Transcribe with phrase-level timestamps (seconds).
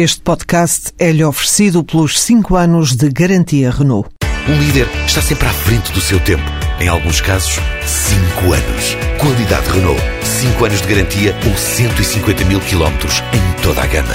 [0.00, 4.08] Este podcast é-lhe oferecido pelos 5 anos de garantia Renault.
[4.48, 6.44] Um líder está sempre à frente do seu tempo.
[6.78, 8.94] Em alguns casos, 5 anos.
[9.20, 10.00] Qualidade Renault.
[10.22, 14.14] 5 anos de garantia ou 150 mil quilómetros em toda a gama.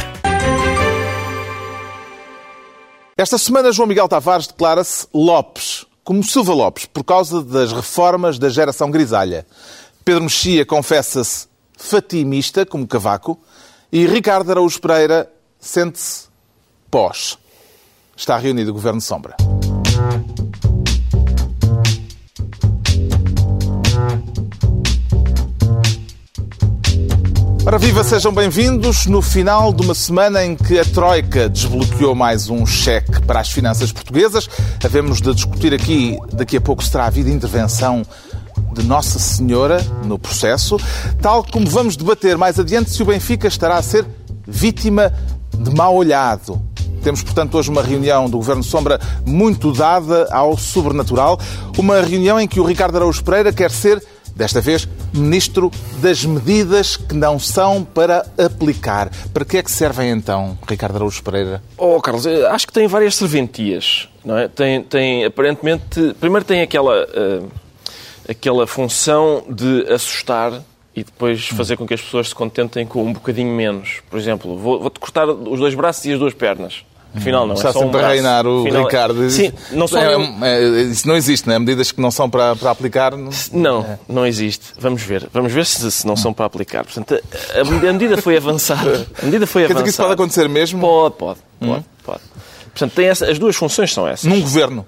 [3.18, 8.48] Esta semana, João Miguel Tavares declara-se Lopes, como Silva Lopes, por causa das reformas da
[8.48, 9.46] geração grisalha.
[10.06, 11.46] Pedro Mexia confessa-se
[11.76, 13.38] fatimista, como Cavaco,
[13.92, 15.30] e Ricardo Araújo Pereira
[15.64, 16.26] sente-se
[16.92, 17.38] pós.
[18.18, 19.36] Está reunido o Governo Sombra.
[27.66, 32.50] Ora viva, sejam bem-vindos no final de uma semana em que a Troika desbloqueou mais
[32.50, 34.50] um cheque para as finanças portuguesas.
[34.84, 38.06] Havemos de discutir aqui, daqui a pouco será a vida intervenção
[38.74, 40.78] de Nossa Senhora no processo,
[41.22, 44.06] tal como vamos debater mais adiante se o Benfica estará a ser
[44.46, 45.14] vítima
[45.58, 46.62] de mau olhado.
[47.04, 51.38] Temos, portanto, hoje uma reunião do Governo Sombra muito dada ao sobrenatural.
[51.78, 54.02] Uma reunião em que o Ricardo Araújo Pereira quer ser,
[54.34, 55.70] desta vez, Ministro
[56.02, 59.12] das medidas que não são para aplicar.
[59.34, 61.62] Para que é que servem, então, Ricardo Araújo Pereira?
[61.78, 64.08] Oh, Carlos, acho que tem várias serventias.
[64.24, 64.48] Não é?
[64.48, 66.16] tem, tem, aparentemente...
[66.20, 67.52] Primeiro tem aquela, uh,
[68.28, 70.64] aquela função de assustar
[70.96, 74.02] e depois fazer com que as pessoas se contentem com um bocadinho menos.
[74.10, 76.84] Por exemplo, vou-te cortar os dois braços e as duas pernas.
[77.16, 79.30] Afinal, não, Está é só sempre um a reinar o Afinal, Ricardo.
[79.30, 80.22] Sim, não só é, eu...
[80.44, 81.60] é, isso não existe, não é?
[81.60, 83.16] Medidas que não são para, para aplicar.
[83.16, 84.66] Não, não, não existe.
[84.80, 85.30] Vamos ver.
[85.32, 86.84] Vamos ver se, se não são para aplicar.
[86.84, 89.06] Portanto, a, a medida foi avançada.
[89.22, 89.84] A medida foi Quer dizer avançada.
[89.84, 90.82] que isso pode acontecer mesmo?
[90.82, 91.40] Pode, pode.
[91.60, 92.22] Pode, pode.
[92.72, 94.26] Portanto, tem essa, as duas funções são essas.
[94.26, 94.86] Num governo.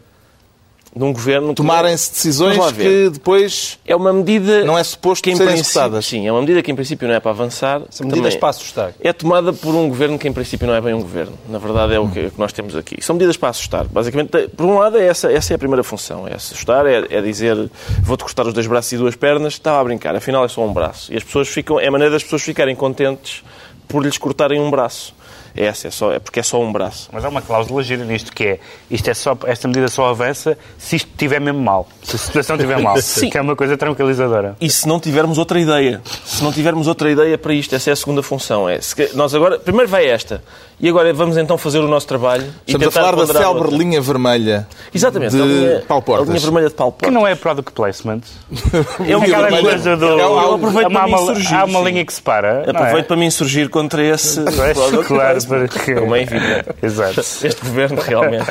[0.95, 1.53] Num governo...
[1.53, 4.63] Tomarem-se decisões que depois É uma medida...
[4.63, 6.05] não é suposto que em serem executadas.
[6.05, 7.81] Sim, é uma medida que em princípio não é para avançar.
[7.89, 8.93] São medidas Também para assustar.
[9.01, 11.33] É tomada por um governo que em princípio não é bem um governo.
[11.49, 13.03] Na verdade é o que, que nós temos aqui.
[13.03, 13.85] São medidas para assustar.
[13.88, 16.27] Basicamente, por um lado, é essa, essa é a primeira função.
[16.27, 17.69] É assustar, é, é dizer
[18.01, 19.53] vou-te cortar os dois braços e duas pernas.
[19.53, 21.11] Estava a brincar, afinal é só um braço.
[21.11, 21.79] E as pessoas ficam...
[21.79, 23.44] É a maneira das pessoas ficarem contentes
[23.88, 25.15] por lhes cortarem um braço.
[25.55, 27.07] É essa, é, só, é porque é só um braço.
[27.13, 28.59] Mas há uma cláusula gira nisto que é,
[28.91, 31.88] isto é só, esta medida só avança se isto estiver mesmo mal.
[32.03, 32.97] Se a situação estiver mal.
[33.01, 33.29] Sim.
[33.29, 34.55] Que é uma coisa tranquilizadora.
[34.59, 36.01] E se não tivermos outra ideia?
[36.25, 38.67] Se não tivermos outra ideia para isto, essa é a segunda função.
[38.67, 40.43] É, se que- nós agora, primeiro vai esta.
[40.77, 42.43] E agora vamos então fazer o nosso trabalho.
[42.67, 45.31] e Estamos a falar da célebre linha vermelha Exatamente.
[45.33, 46.27] de a linha, Portas.
[46.27, 47.13] A linha vermelha de Paulo Que Portas.
[47.13, 48.19] não é product placement.
[49.07, 49.69] É uma Aquela vermelha.
[49.69, 50.19] coisa do...
[50.19, 52.53] É um- há, aproveito para há me uma, insurgir, há uma linha que separa.
[52.53, 52.69] não é?
[52.72, 54.43] Aproveito para me insurgir contra esse.
[55.07, 56.69] Claro, porque- Como é evidente.
[56.81, 57.19] Exato.
[57.19, 58.50] Este governo, realmente.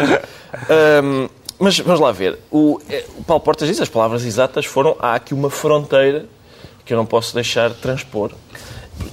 [0.68, 1.28] Ahm,
[1.58, 2.38] mas vamos lá ver.
[2.50, 6.26] O, eh, o Paulo Portas diz, as palavras exatas foram há aqui uma fronteira
[6.84, 8.32] que eu não posso deixar de transpor.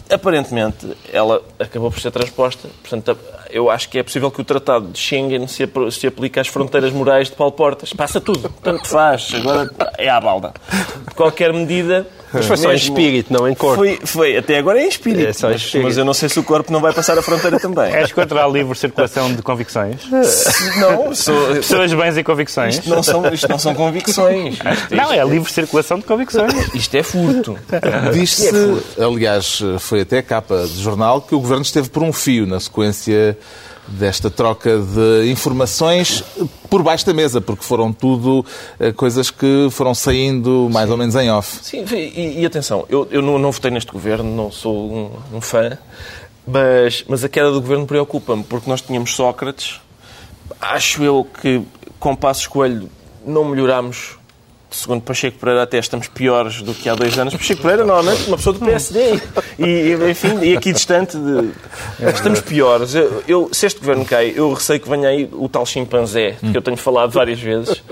[0.10, 2.68] Aparentemente, ela acabou por ser transposta.
[2.82, 3.18] Portanto,
[3.50, 6.92] eu acho que é possível que o Tratado de Schengen se, se aplique às fronteiras
[6.92, 7.92] morais de Paulo Portas.
[7.94, 8.50] Passa tudo.
[8.62, 9.34] Tanto faz.
[9.34, 10.54] Agora é à balda.
[11.16, 12.06] Qualquer medida...
[12.34, 13.78] Mas foi só em espírito, não em corpo.
[13.78, 14.38] Foi, foi.
[14.38, 15.28] Até agora é em espírito.
[15.28, 15.88] É só em mas, espírito.
[15.88, 17.92] mas eu não sei se o corpo não vai passar a fronteira também.
[17.94, 19.98] És contra a livre circulação de convicções?
[20.80, 22.76] Não, sou, Pessoas, bens e convicções?
[22.76, 24.56] isto, não são, isto não são convicções.
[24.62, 26.54] Isto, Não, é a livre circulação de convicções.
[26.74, 27.58] isto é furto.
[28.14, 28.50] Diz-se,
[29.00, 33.38] aliás, foi até capa de jornal, que o Governo esteve por um fio na sequência
[33.92, 36.24] desta troca de informações
[36.70, 38.46] por baixo da mesa, porque foram tudo
[38.80, 41.60] eh, coisas que foram saindo mais ou menos em off.
[41.62, 45.42] Sim, e, e atenção, eu, eu não, não votei neste governo, não sou um, um
[45.42, 45.78] fã,
[46.48, 49.80] mas, mas a queda do governo preocupa-me, porque nós tínhamos Sócrates.
[50.60, 51.62] Acho eu que
[52.00, 52.90] com Passos Coelho
[53.26, 54.18] não melhorámos.
[54.72, 57.34] Segundo Pacheco Pereira, até estamos piores do que há dois anos.
[57.36, 59.20] Pacheco Pereira, normalmente, uma pessoa do PSD.
[59.60, 61.52] E, enfim, e aqui distante de.
[62.10, 62.96] Estamos piores.
[62.96, 66.58] Eu, eu- se este governo cai, eu receio que venha aí o tal chimpanzé, que
[66.58, 67.84] eu tenho falado várias vezes,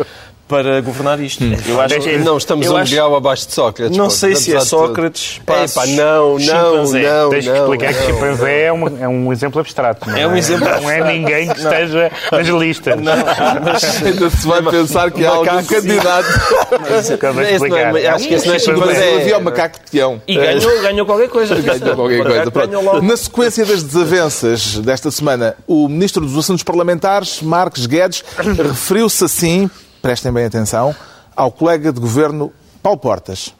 [0.49, 1.43] para governar isto.
[1.67, 3.95] Eu acho, Deixa- Não, estamos eu um acho- degrau abaixo de Sócrates.
[3.95, 4.09] Não pô.
[4.11, 4.59] sei se é.
[4.59, 7.03] Sócrates, Passos, Epá, não, não, chimpanzé.
[7.03, 7.57] não, Tens que não.
[7.59, 10.09] explicar que chimpanzé é um, é um exemplo abstrato.
[10.09, 12.95] Não É um exemplo Não é ninguém que esteja nas listas.
[12.99, 16.27] Ainda se vai pensar que há algum candidato.
[16.71, 17.95] Não é- explicar.
[18.15, 19.15] acho que esse não é Chimpanzé.
[19.21, 20.19] Havia o macaco tião.
[20.27, 21.55] E ganhou, ganhou qualquer coisa.
[21.55, 22.51] Ganhou qualquer coisa.
[22.51, 23.01] Pronto.
[23.03, 29.69] Na sequência das desavenças desta semana, o Ministro dos Assuntos Parlamentares, Marcos Guedes, referiu-se assim,
[30.01, 30.95] prestem bem atenção,
[31.35, 32.51] ao colega de governo
[32.81, 33.53] Paulo Portas.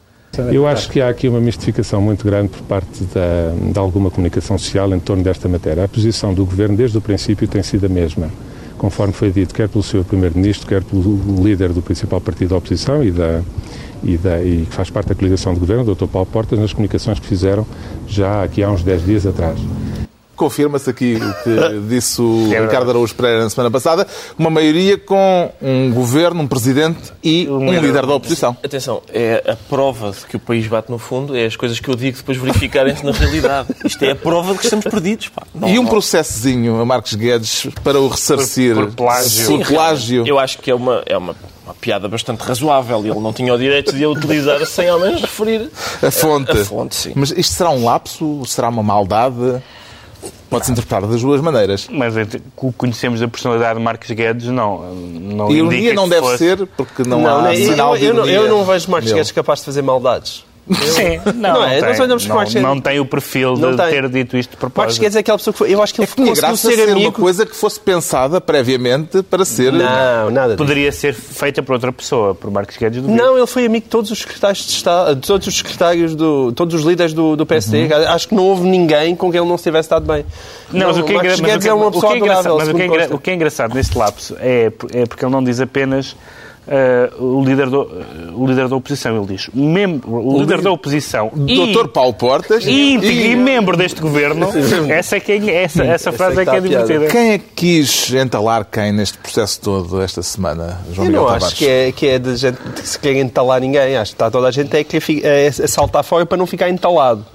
[0.52, 4.58] Eu acho que há aqui uma mistificação muito grande por parte da, de alguma comunicação
[4.58, 5.84] social em torno desta matéria.
[5.84, 8.30] A posição do Governo, desde o princípio, tem sido a mesma,
[8.78, 13.04] conforme foi dito, quer pelo seu Primeiro-Ministro, quer pelo líder do principal partido da oposição
[13.04, 13.42] e, da,
[14.04, 16.06] e, da, e que faz parte da coligação de governo, o Dr.
[16.06, 17.66] Paulo Portas, nas comunicações que fizeram
[18.08, 19.60] já aqui há uns 10 dias atrás.
[20.40, 22.66] Confirma-se aqui o que disse o verdade.
[22.68, 24.08] Ricardo Araújo Pereira na semana passada,
[24.38, 27.82] uma maioria com um governo, um presidente e um, líder.
[27.84, 28.58] líder da oposição.
[28.64, 31.90] Atenção, é a prova de que o país bate no fundo, é as coisas que
[31.90, 33.70] eu digo depois verificarem-se na realidade.
[33.86, 35.30] Isto é a prova de que estamos perdidos.
[35.54, 39.46] Não- E um não- processozinho a Marcos Guedes para o ressarcir Por- por plágio.
[39.46, 40.24] Sim, plágio.
[40.26, 41.36] Eu acho que é uma, é uma,
[41.66, 45.00] uma piada bastante razoável e ele não tinha o direito de a utilizar sem ao
[45.00, 45.70] menos referir
[46.02, 46.52] A fonte.
[46.52, 47.12] A fonte, sim.
[47.16, 48.42] Mas isto será um lapso?
[48.46, 49.62] Será uma maldade?
[50.50, 51.88] Pode-se interpretar das duas maneiras.
[51.92, 52.14] Mas
[52.56, 54.94] co- conhecemos a personalidade de Marcos Guedes, não.
[54.94, 58.26] não Ironia não deve fosse- ser, porque não, Não, há eu, sinal de eu, não,
[58.26, 59.12] eu não vejo Marcos.
[59.12, 60.44] Guedes capaz de fazer maldades.
[60.70, 61.80] Sim, não, Não é?
[61.82, 62.08] tem.
[62.08, 63.90] Nós não, Marcos não tem o perfil Não de tem.
[63.90, 65.02] ter dito isto de Marcos propósito.
[65.02, 66.70] Guedes é aquela pessoa que foi, eu acho que É ele que tinha conseguiu graça
[66.70, 69.72] ser ser uma coisa que fosse pensada previamente para ser...
[69.74, 70.58] Não, nada disso.
[70.58, 73.90] Poderia ser feita por outra pessoa, por Marcos Guedes do Não, ele foi amigo de
[73.90, 77.46] todos os secretários de Estado, de todos os secretários do, todos os líderes do, do
[77.46, 77.86] PSD.
[77.86, 78.08] Uhum.
[78.10, 80.24] Acho que não houve ninguém com quem ele não se tivesse dado bem.
[80.72, 82.58] Não, mas o que é, Marcos mas Guedes é uma que pessoa é engraçado- adorável.
[82.58, 86.16] mas o que é é engraçado neste lapso é, é porque ele não diz apenas
[86.72, 87.90] eh, o, líder do,
[88.36, 91.88] o líder da oposição, ele diz mem- o, líder da oposição e, Dr.
[91.88, 94.48] Paulo Portas e, e membro deste governo,
[94.90, 96.86] essa, é que é- essa, essa frase é é que que é a piada.
[96.88, 97.12] divertida.
[97.12, 101.26] Quem é que quis entalar quem neste processo todo esta semana, João Eu Miguel não
[101.26, 101.44] Tavares?
[101.48, 103.98] acho que é, que é de gente que se quer entalar ninguém.
[103.98, 106.70] Acho que está toda a gente é fi- é, é saltar fora para não ficar
[106.70, 107.26] entalado.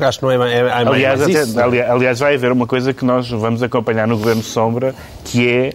[0.00, 1.60] Acho que não é, é, é mais- Aliás, mais até- isso.
[1.60, 4.94] ali- aliás, vai haver uma coisa que nós vamos acompanhar no Governo Sombra,
[5.24, 5.72] que é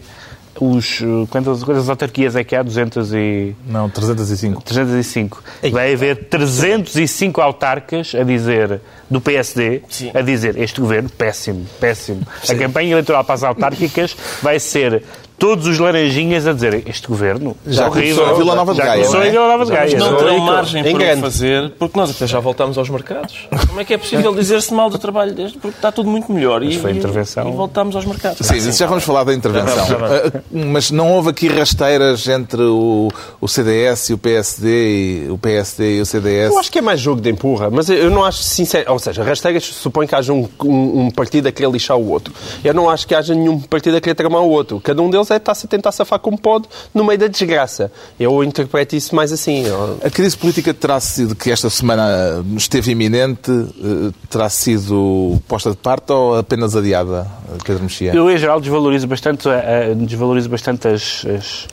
[0.59, 1.01] os...
[1.01, 2.63] eh, Quantas, quantas autarquias é que há?
[2.63, 3.55] 200 e...
[3.67, 4.61] Não, 305.
[4.63, 5.43] 305.
[5.71, 10.11] Vai haver 305 autarcas a dizer, do PSD, Sim.
[10.13, 12.25] a dizer este governo, péssimo, péssimo.
[12.49, 15.03] A campanha eleitoral para as autárquicas vai ser
[15.43, 18.15] todos os laranjinhas a dizer este governo Já horrível.
[18.15, 19.27] começou em Vila Nova de Já Gaia, começou não é?
[19.27, 19.97] em Vila Nova de Gaia.
[19.97, 23.49] Não terão margem Em para o fazer, porque nós até já voltámos aos mercados.
[23.67, 25.57] Como é que é possível dizer-se mal do trabalho deste?
[25.57, 26.63] Porque está tudo muito melhor.
[26.63, 27.49] E, foi a e- intervenção.
[27.49, 28.47] E voltámos aos mercados.
[28.47, 29.85] Sim, já vamos falar da intervenção.
[29.85, 33.09] Já vamos, já Ah, Mas não houve aqui rasteiras entre o,
[33.41, 36.53] o CDS e o PSD, e o PSD e o CDS?
[36.53, 38.93] Eu acho que é mais jogo de empurra, mas eu não acho sincero.
[38.93, 42.33] Ou seja, Rasteiras supõe que haja um, um- um partido a querer lixar o outro.
[42.63, 44.79] Eu não acho que haja nenhum partido a querer tramar o outro.
[44.79, 47.91] Cada um deles está-se a tentar safar como pode no meio da desgraça.
[48.19, 49.65] Eu interpreto isso mais assim.
[49.65, 55.71] Eu- A crise política terá sido, que esta semana esteve iminente, eh, terá sido posta
[55.71, 57.27] de parte ou apenas adiada,
[57.65, 58.13] Pedro Mexia?
[58.13, 61.67] Eu, em geral, desvalorizo bastante, eh, desvalorizo bastante as, as,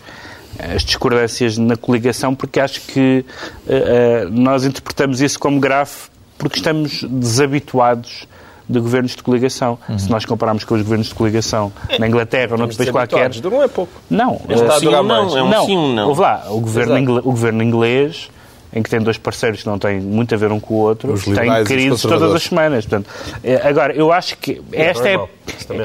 [0.75, 3.25] as discordâncias na coligação, porque acho que
[3.69, 5.91] eh, eh, nós interpretamos isso como grave
[6.39, 8.27] porque estamos desabituados
[8.71, 9.79] de governos de coligação.
[9.99, 13.29] Se nós compararmos com os governos de coligação na Inglaterra ou noutro país qualquer...
[13.29, 13.41] Desabituados.
[13.41, 13.93] Durou é pouco.
[14.09, 15.35] Não, eh, sim ou não, mais.
[15.35, 16.09] é um não, sim ou não.
[16.09, 18.31] Ouve lá, o governo, ingle- o governo inglês,
[18.73, 21.13] em que tem dois parceiros que não têm muito a ver um com o outro,
[21.13, 22.87] Os tem crises todas as semanas.
[22.87, 23.11] Portanto,
[23.43, 25.29] eh, agora, eu acho que esta é, acho.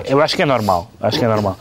[0.08, 0.92] eu acho que é normal.
[1.02, 1.58] Acho que é normal.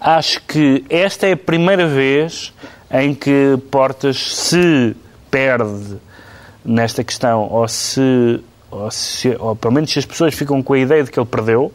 [0.00, 2.52] Acho que esta é a primeira vez
[2.90, 4.94] em que Portas se
[5.30, 5.96] perde
[6.64, 8.40] nesta questão, ou se,
[8.74, 11.26] ou se ou pelo menos se as pessoas ficam com a ideia de que ele
[11.26, 11.72] perdeu,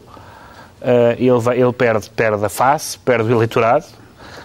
[0.80, 3.84] eh, ele, vai- ele perde, perde a face, perde o eleitorado,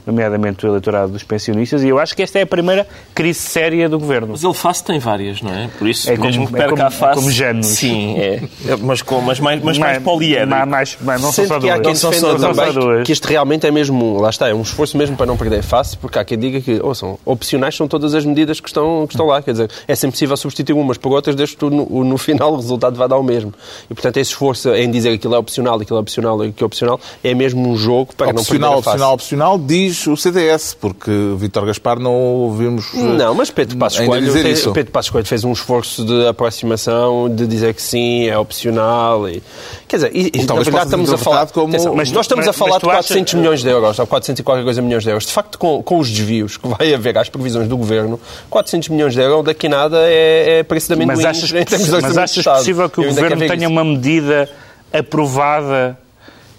[0.05, 3.87] nomeadamente o eleitorado dos pensionistas, e eu acho que esta é a primeira crise séria
[3.89, 4.29] do governo.
[4.31, 5.69] Mas ele face tem várias, não é?
[5.77, 7.15] Por isso, É como- mesmo que é perca como- a face...
[7.15, 7.65] como Janos.
[7.67, 8.43] Sim, é.
[8.67, 10.49] É, Mas, com, mas mais, mas mais poliédrico.
[10.49, 11.83] Mais, mais, mais- não são só que há duas.
[11.83, 13.03] quem Não são só também duas.
[13.05, 15.95] que este realmente é mesmo, lá está, é um esforço mesmo para não perder face,
[15.97, 19.25] porque há quem diga que, ouçam, opcionais são todas as medidas que estão, que estão
[19.27, 22.53] lá, quer dizer, é sempre possível substituir umas por outras, desde que no, no final
[22.53, 23.53] o resultado vai dar o mesmo.
[23.89, 26.65] E, portanto, esse esforço em dizer que aquilo é opcional, aquilo é opcional, aquilo é
[26.65, 28.89] opcional, é mesmo um jogo para Opcional, não perder a face.
[28.89, 33.99] opcional, opcional, diz o CDS, porque Vítor Gaspar não ouvimos eh, Não, mas Pedro Passos
[33.99, 34.71] ainda Coelho, dizer isso.
[34.73, 39.27] Pedro Passos Coelho fez um esforço de aproximação, de dizer que sim, é opcional.
[39.29, 39.41] E,
[39.87, 41.45] quer dizer, e, e, na verdade estamos a falar.
[41.47, 43.99] como- Atenção, mas nós estamos Mas- a falar de tu achas- 400 milhões de euros,
[43.99, 45.25] ou 400 e qualquer coisa milhões de euros.
[45.25, 49.13] De facto, com, com os desvios que vai haver às previsões do governo, 400 milhões
[49.13, 52.43] de euros daqui nada é, é preço de amendoim Mas achas, em termos mas achas
[52.43, 53.67] possível que o governo tenha isso.
[53.69, 54.49] uma medida
[54.93, 55.97] aprovada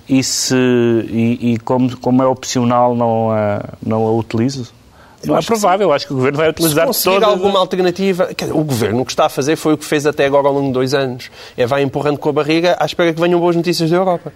[0.09, 4.11] e, se, e, e como, como é opcional não a, não a
[5.16, 5.28] utilize?
[5.32, 7.26] Não é provável, acho que o governo vai Se utilizar conseguir toda...
[7.26, 10.46] alguma alternativa, o governo o que está a fazer foi o que fez até agora
[10.49, 11.30] ao longo de dois anos.
[11.56, 14.32] É vai empurrando com a barriga à espera que venham boas notícias da Europa.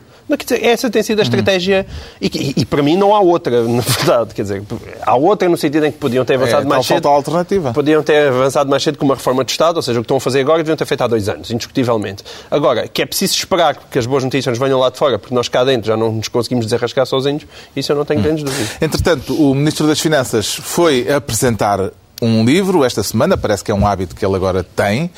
[0.62, 1.84] Essa tem sido a estratégia
[2.20, 4.32] e, e- e para mim não há outra, na verdade.
[4.32, 4.62] Quer dizer,
[5.02, 7.08] há outra no sentido em que podiam ter avançado É, mais cedo.
[7.08, 7.72] alternativa.
[7.72, 10.18] Podiam ter avançado mais cedo com uma reforma de Estado, ou seja, o que estão
[10.18, 12.22] a fazer agora deviam ter feito há dois anos, indiscutivelmente.
[12.48, 15.34] Agora, que é preciso esperar que as boas notícias nos venham lá de fora, porque
[15.34, 17.44] nós cá dentro já não nos conseguimos desarrascar sozinhos,
[17.74, 18.70] isso eu não tenho grandes dúvidas.
[18.80, 21.90] Entretanto, o Ministro das Finanças foi apresentar
[22.22, 25.10] um livro esta semana, parece que é um hábito que ele agora tem.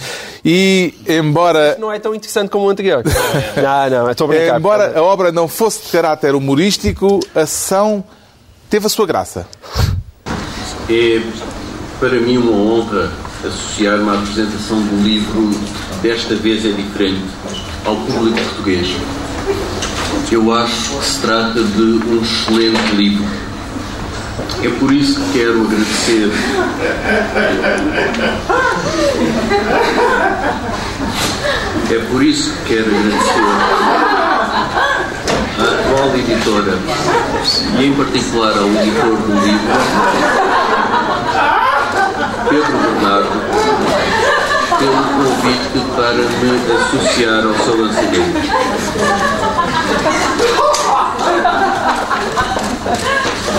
[0.44, 3.02] E embora Não é tão interessante como o anterior.
[3.56, 4.58] não, não, estou a brincar.
[4.58, 8.02] Embora a obra não fosse de caráter humorístico, a sessão
[8.70, 9.46] teve a sua graça.
[10.88, 11.20] É
[12.00, 13.12] para mim uma honra
[13.44, 15.50] associar-me à apresentação do livro
[16.02, 17.22] Desta vez é diferente
[17.84, 18.88] ao público português.
[20.32, 23.51] Eu acho que se trata de um excelente livro.
[24.62, 26.30] É por isso que quero agradecer.
[31.90, 33.40] É por isso que quero agradecer
[35.58, 36.78] à atual editora
[37.78, 39.72] e em particular ao editor do livro,
[42.48, 43.36] Pedro Bernardo,
[44.78, 48.40] pelo convite para me associar ao seu lançamento.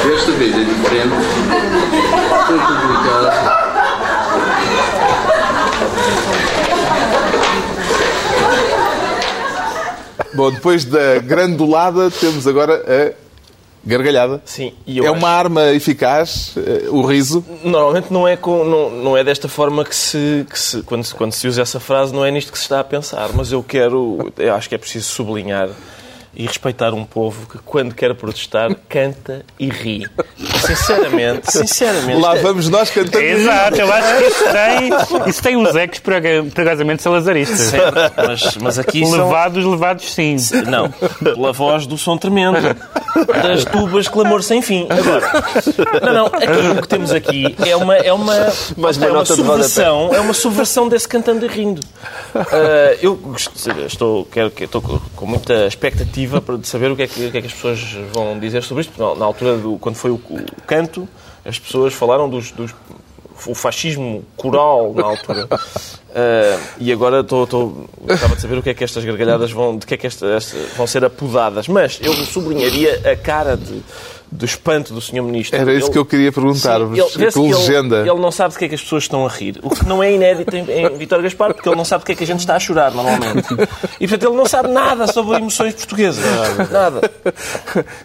[0.04, 1.16] Desta vez é diferente.
[2.48, 3.54] Foi publicado
[10.34, 13.14] Bom, depois da grandulada, temos agora a
[13.88, 14.42] gargalhada.
[14.46, 17.46] Sim, e eu É acho- uma arma eficaz, eh, o riso.
[17.64, 21.14] Normalmente não é, com, não, não é desta forma que se, que se quando, se
[21.14, 23.30] quando se usa essa frase, não é nisto que se está a pensar.
[23.36, 25.70] Mas eu quero, eu acho que é preciso sublinhar
[26.36, 30.08] e respeitar um povo que, quando quer protestar, canta e ri.
[30.66, 32.20] Sinceramente, sinceramente.
[32.22, 33.24] Lá é- vamos nós cantando.
[33.24, 37.60] Exato, eu acho que isso tem, isso tem uns ecos perigosamente salazaristas.
[37.60, 39.18] Certo, mas, mas aqui são...
[39.26, 40.36] Levados, levados sim.
[40.68, 40.90] Não,
[41.24, 42.58] pela voz do som tremendo,
[43.44, 44.88] das tubas clamor sem fim.
[44.90, 45.32] Agora,
[46.02, 48.34] não, não, aqui, o que temos aqui é uma, é uma,
[48.78, 51.82] Mais uma é uma subversão, é uma subversão desse cantando e rindo.
[52.34, 53.20] Ah, eu
[53.86, 57.32] estou, quero, que- estou com muita expectativa para de saber o que, é que, o
[57.32, 57.80] que é que as pessoas
[58.14, 59.02] vão dizer sobre isto.
[59.02, 61.08] Na, na altura, do, quando foi o, o canto,
[61.46, 62.74] as pessoas falaram dos, dos
[63.46, 65.48] o fascismo coral na altura.
[66.16, 69.76] Ah, e agora estou, estou, gostava de saber o que é que estas gargalhadas vão,
[69.76, 71.68] de que é que estas vão ser apodadas.
[71.68, 73.82] Mas eu sublinharia a cara de,
[74.34, 75.22] do espanto do Sr.
[75.22, 75.60] Ministro.
[75.60, 76.98] Era isso Ele- que eu queria perguntar-vos.
[76.98, 77.98] Vê-se Que que ele- legenda.
[78.00, 79.60] Ele, não sabe de que é que as pessoas estão a rir.
[79.62, 82.12] O que não é inédito em, em Vítor Gaspar, porque ele não sabe de que
[82.14, 83.48] é que a gente está a chorar, normalmente.
[84.00, 86.24] E, portanto, ele não sabe nada sobre emoções portuguesas.
[86.72, 87.12] Nada.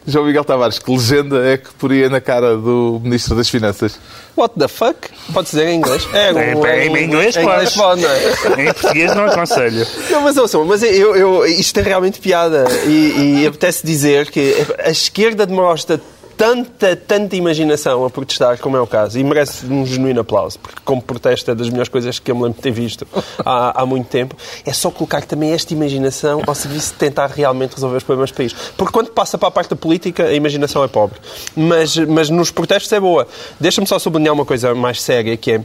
[0.07, 3.99] João Miguel Tavares, que legenda é que poria na cara do Ministro das Finanças?
[4.37, 4.97] What the fuck?
[5.33, 6.07] Pode dizer em inglês?
[6.13, 8.63] É, Em- em inglês em inglês pode, não é?
[8.63, 9.87] Em português não aconselho.
[10.11, 14.55] Não, mas ouçam, mas eu, eu, isto tem realmente piada e, e apetece dizer que
[14.85, 16.01] a esquerda demonstra
[16.39, 20.81] tanta, tanta imaginação a protestar, como é o caso, e merece um genuíno aplauso, porque
[20.85, 23.07] como protesta é das melhores coisas que eu me lembro de ter visto
[23.45, 27.75] há, há muito tempo, é só colocar também esta imaginação ao serviço de tentar realmente
[27.75, 28.55] resolver os problemas do país.
[28.77, 31.19] Porque quando passa para a parte da política, a imaginação é pobre.
[31.57, 33.27] Mas, mas nos protestos é boa.
[33.59, 35.61] Deixa-me só sublinhar uma coisa mais séria, que é...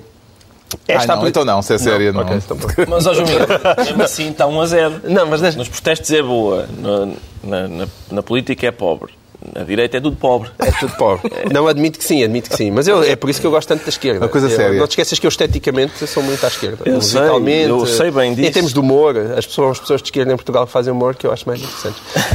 [0.90, 2.22] Ah, não, apli- então não, se é séria, não.
[2.22, 2.74] ok, então pronto.
[2.90, 3.46] Mas, ó João Miguel,
[3.78, 5.02] mesmo assim está 1 a 0.
[5.04, 7.06] Não, mas deixa- Nos protestos é boa, na,
[7.44, 9.14] na, na- na política é pobre,
[9.56, 10.50] na direita é tudo pobre.
[10.60, 11.32] É tudo pobre.
[11.52, 12.72] Não, admito que sim, admito que sim.
[12.72, 14.20] Mas eu, é por isso que eu gosto tanto da esquerda.
[14.22, 14.80] Uma coisa Eu- séria.
[14.80, 16.78] Não te esqueças que eu esteticamente sou muito à esquerda.
[16.86, 17.22] Eu sei,
[17.68, 18.52] eu sei bem Em disso.
[18.52, 21.32] termos de humor, as pessoas, as pessoas de esquerda em Portugal fazem humor que eu
[21.32, 22.02] acho mais interessantes.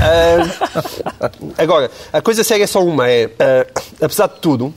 [1.20, 3.08] Ah, agora, a coisa séria é só uma.
[3.08, 3.66] É, ah,
[4.02, 4.72] apesar de tudo,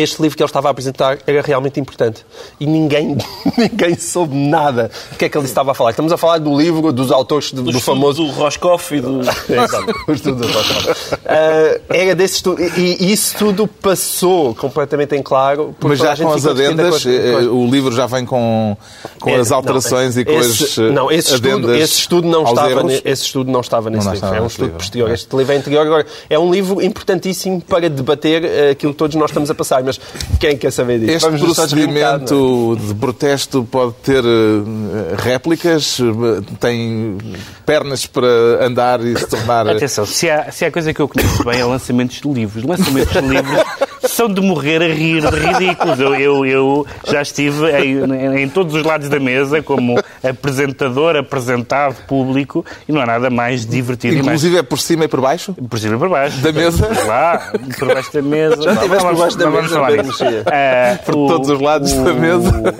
[0.00, 2.24] este livro que ele estava a apresentar era realmente importante.
[2.60, 3.16] E ninguém,
[3.56, 5.90] ninguém soube nada do que é que ele estava a falar.
[5.90, 9.20] Estamos a falar do livro dos autores do, Do, do famoso do Roscoff e do...
[9.48, 11.14] Exato, o estudo do Roscoff.
[11.26, 12.62] Ah, era desse estudo.
[12.62, 15.74] E, e isso tudo passou completamente em claro.
[15.82, 18.76] Mas já gente com as adendas, eh, o livro já vem com,
[19.20, 21.98] com É, as não, alterações é- e com esse, as eh, não, esse estudo, esse
[21.98, 24.64] estudo não estava ne- esse estudo não estava nesse Não livro estava é um estudo
[24.66, 24.78] livro.
[24.78, 25.14] posterior É.
[25.14, 29.16] este livro é anterior agora é um livro importantíssimo para debater eh, aquilo que todos
[29.16, 30.00] nós estamos a passar mas
[30.38, 32.28] quem quer saber disso Este Vamos desviar um bocado, é?
[32.28, 37.16] procedimento de protesto pode ter eh, réplicas, eh, tem
[37.64, 39.68] pernas para andar e se tornar.
[39.68, 42.62] Atenção, se há, se há coisa que eu conheço bem é lançamentos de livros.
[42.64, 43.62] Lançamentos de livros
[44.08, 45.98] são de morrer a rir de ridículos.
[46.00, 51.96] Eu, eu, eu já estive em, em todos os lados da mesa como apresentador, apresentado,
[52.06, 55.20] público, e não há nada mais divertido e mais Inclusive é por cima e por
[55.20, 55.54] baixo.
[55.68, 56.38] por cima e por baixo.
[56.38, 56.88] Da mesa?
[57.06, 58.62] Lá, por baixo da mesa.
[58.62, 60.24] Já estiveste por baixo da mesa, disso.
[60.24, 60.42] Mexia.
[60.46, 62.74] Ah, Por o- todos os lados da mesa.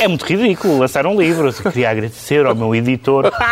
[0.00, 1.48] É muito ridículo lançar um livro.
[1.64, 3.30] Eu queria agradecer ao meu editor.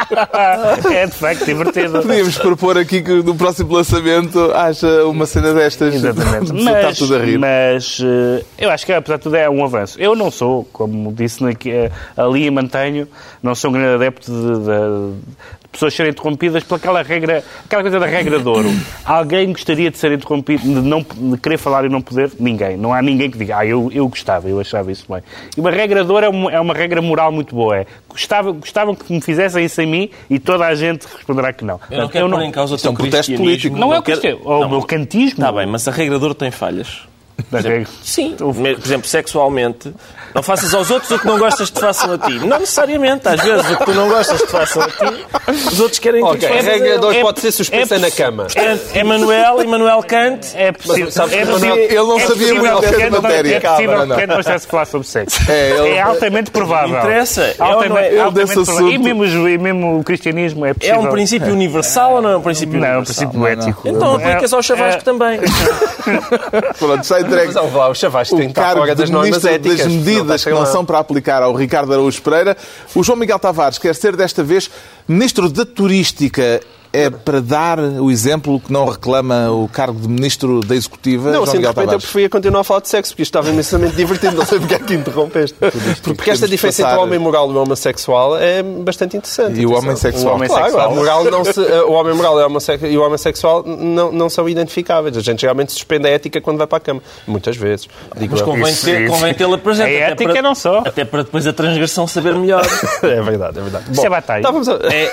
[0.93, 2.03] É de facto divertido.
[2.03, 5.95] Podíamos propor aqui que no próximo lançamento haja uma cena destas.
[5.95, 6.53] Exatamente.
[6.77, 7.39] Está Mas, tudo a rir.
[7.39, 10.01] mas eh, eu acho que, apesar de tudo, é um avanço.
[10.01, 13.07] Eu não sou, como disse eh, ali e mantenho,
[13.43, 15.21] não sou um grande adepto de, de-
[15.60, 18.69] de pessoas serem interrompidas pelaquela regra, aquela coisa da regra de ouro.
[19.05, 22.31] Alguém gostaria de ser interrompido, de não de querer falar e não poder?
[22.41, 22.77] Ninguém.
[22.77, 25.23] Não há ninguém que diga, ah, eu, eu gostava, eu achava isso bem.
[25.57, 27.77] E uma regra de ouro é uma, é uma regra moral muito boa.
[27.79, 31.65] É, gostava, gostavam que me fizessem isso em mim e toda a gente responderá que
[31.65, 31.81] não.
[31.91, 33.77] Eu não quero pôr em causa o Isto é teu um protesto político.
[33.77, 35.41] Não é o quero- ou o meu cantismo.
[35.41, 37.03] Está bem, mas a regra de ouro tem falhas.
[37.51, 38.35] Da regra- Sim.
[38.37, 39.93] Por exemplo, sexualmente,
[40.35, 42.33] não faças aos outros o que não gostas que te façam a ti.
[42.39, 43.29] Não necessariamente.
[43.29, 45.27] Às vezes o que tu não gostas que te façam a ti,
[45.73, 47.95] os outros querem que Ok, te a façam regra de hoje É- pode ser suspensa
[47.97, 48.45] é na cama.
[48.45, 51.11] Portanto, Emmanuel, Emmanuel Kant, É possível.
[51.11, 53.57] sabes é possível- Ele não é sabia muito que dessa Kant não- matéria.
[53.57, 54.17] É possível que não.
[54.17, 55.41] Kant não estivesse a falar sobre sexo.
[55.51, 56.99] É, ele- É altamente provável.
[56.99, 57.43] interessa.
[57.43, 57.71] É não é?
[57.73, 58.89] Altamente, altamente provável.
[58.91, 61.01] E mesmo, o- e mesmo o cristianismo é é possível.
[61.01, 63.29] um princípio universal ou não é um princípio Não, é um universal?
[63.29, 63.89] princípio ético.
[63.89, 65.41] Então aplicas ao chavasco É- também.
[66.79, 67.47] Pronto, está entregue.
[67.47, 69.87] Mas vamos lá, o Chavasco tem que estar fora de das normas éticas.
[70.25, 72.57] Das medidas que não são para aplicar ao Ricardo Araújo Pereira.
[72.95, 74.71] O João Miguel Tavares quer ser desta vez
[75.09, 76.61] ministro da Turística.
[76.93, 81.35] É para dar o exemplo que não reclama o cargo de ministro da Executiva, Não,
[81.35, 83.95] João assim, de repente eu preferia continuar a falar de sexo, porque isto estava imensamente
[83.97, 84.35] divertido.
[84.37, 85.57] Não sei porque é que interrompeste.
[86.03, 89.61] Porque esta diferença passar- entre o homem moral e o homossexual é bastante interessante.
[89.61, 90.33] E o homem sexual.
[90.33, 90.95] O homem Claro, sexual.
[90.97, 95.17] moral não se- o homem moral e o e homem sexual não, não são identificáveis.
[95.17, 97.01] A gente geralmente suspende a ética quando vai para a cama.
[97.27, 97.89] Mumutas vezes.
[98.17, 99.95] Digo Mas convém, ter, tê-la presente.
[99.95, 100.79] A até ética para- não só.
[100.79, 102.67] Até para depois a transgressão saber melhor.
[103.03, 103.85] É verdade, é verdade.
[103.93, 104.41] Isso é batalha.
[104.41, 105.13] estávamos a- É,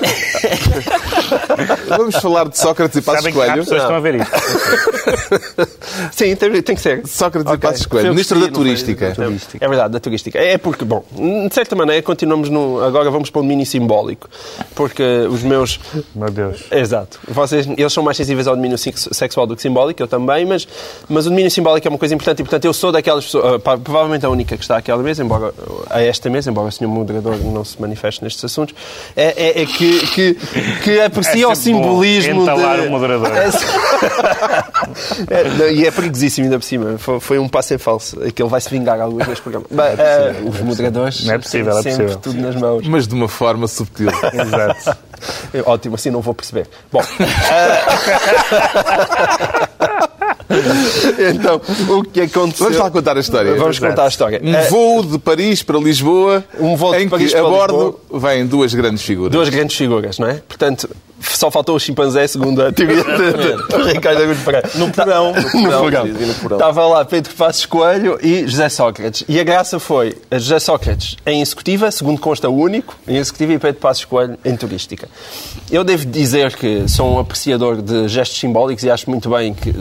[1.89, 3.63] Vamos falar de Sócrates e Passos Sabem que Coelho.
[3.63, 4.31] pessoas que estão a ver isto.
[6.11, 7.05] Sim, tem, tem que ser.
[7.07, 7.69] Sócrates e Ok.
[7.69, 8.63] Passos Coelho, ministro da não foi?
[8.63, 9.11] Turística.
[9.13, 9.65] Turística.
[9.65, 10.39] É verdade, da turística.
[10.39, 11.03] É porque, bom,
[11.47, 12.83] de certa maneira continuamos no.
[12.83, 14.29] Agora vamos para o domínio simbólico.
[14.75, 15.79] Porque os meus.
[16.15, 16.63] Meu Deus.
[16.71, 17.19] Exato.
[17.27, 20.67] Vocês, eles são mais sensíveis ao domínio sex- sexual do que simbólico, eu também, mas,
[21.09, 23.77] mas o domínio simbólico é uma coisa importante e, portanto, eu sou daquelas pessoas, ah,
[23.77, 25.53] provavelmente a única que está àquela mesa, embora
[25.89, 28.75] a esta mesa, embora o senhor moderador não se manifeste nestes assuntos,
[29.15, 30.33] é, é- é que, que,
[30.83, 32.41] que aprecia É o sempre bom simbolismo.
[32.43, 32.87] entalar de...
[32.87, 33.29] o moderador.
[35.29, 36.97] É, não, e é perigosíssimo ainda por cima.
[36.97, 38.17] Foi, foi um passo em falso.
[38.31, 39.65] Que ele vai se vingar alguns neste programa.
[39.69, 41.25] Bem, eh, os moderadores.
[41.25, 42.21] Não é possível, é têm sempre possível.
[42.21, 42.87] tudo nas mãos.
[42.87, 44.09] Mas de uma forma subtil.
[44.33, 44.97] Exato.
[45.53, 46.67] É Ótimo, assim não vou perceber.
[46.91, 47.01] Bom.
[50.49, 52.65] eh, então, o que aconteceu.
[52.65, 53.55] Vamos lá contar a história.
[53.55, 54.41] Vamos contar a história.
[54.43, 57.49] Um Eh, voo de Paris para Lisboa, Um voo de em Paris que a para
[57.49, 59.31] bordo vêm duas grandes figuras.
[59.31, 60.35] Duas grandes figuras, não é?
[60.47, 60.89] Portanto,
[61.35, 64.69] só faltou o chimpanzé, segundo a teoria de, de, de Ricardo Agulho Pereira.
[64.75, 66.55] No porão, no porão, no.
[66.55, 69.23] Estava lá Pedro Passos Coelho e José Sócrates.
[69.27, 73.59] E a graça foi José Sócrates em executiva, segundo consta o único, em executiva e
[73.59, 75.07] Pedro Passos Coelho em turística.
[75.71, 79.73] Eu devo dizer que sou um apreciador de gestos simbólicos e acho muito bem que,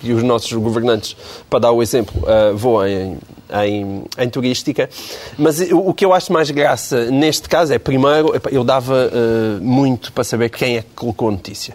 [0.00, 1.16] que os nossos governantes,
[1.48, 3.18] para dar o exemplo, uh, voem
[3.64, 4.88] em, em turística.
[5.36, 9.64] Mas o o que eu acho mais graça neste caso é, primeiro, eu dava uh,
[9.64, 11.74] muito para saber quem é que colocou a notícia.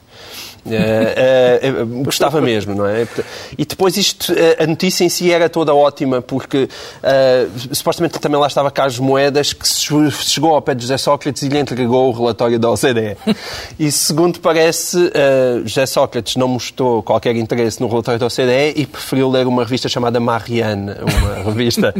[0.69, 1.71] Eh, eh,
[2.03, 3.05] gostava mesmo, não é?
[3.57, 6.69] E depois isto, a notícia em si era toda ótima, porque
[7.71, 11.59] supostamente também lá estava Carlos Moedas, que chegou ao pé de José Sócrates e lhe
[11.59, 13.17] entregou o relatório da OCDE.
[13.79, 15.11] E segundo parece,
[15.65, 19.89] José Sócrates não mostrou qualquer interesse no relatório da OCDE e preferiu ler uma revista
[19.89, 21.93] chamada Marianne, uma revista...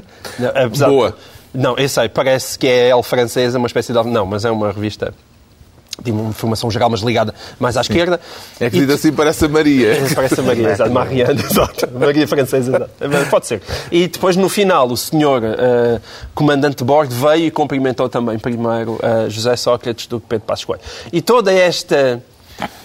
[0.56, 1.18] apesar de- Boa.
[1.54, 4.04] Não, eu sei, parece que é El Francesa, uma espécie de...
[4.08, 5.14] Não, mas é uma revista
[6.02, 8.20] de uma informação geral, mas ligada mais à esquerda.
[8.60, 9.98] É que dito assim parece a Maria.
[10.14, 10.92] Parece a Maria, exato.
[10.94, 11.90] Mariana, exato.
[12.00, 13.30] Maria francesa, exato.
[13.30, 13.62] Pode ser.
[13.92, 16.00] E depois, no final, o senhor eh,
[16.34, 20.82] comandante de bordo veio e cumprimentou também primeiro eh, José Sócrates do Pedro Passos Coelho.
[21.12, 22.22] E toda esta...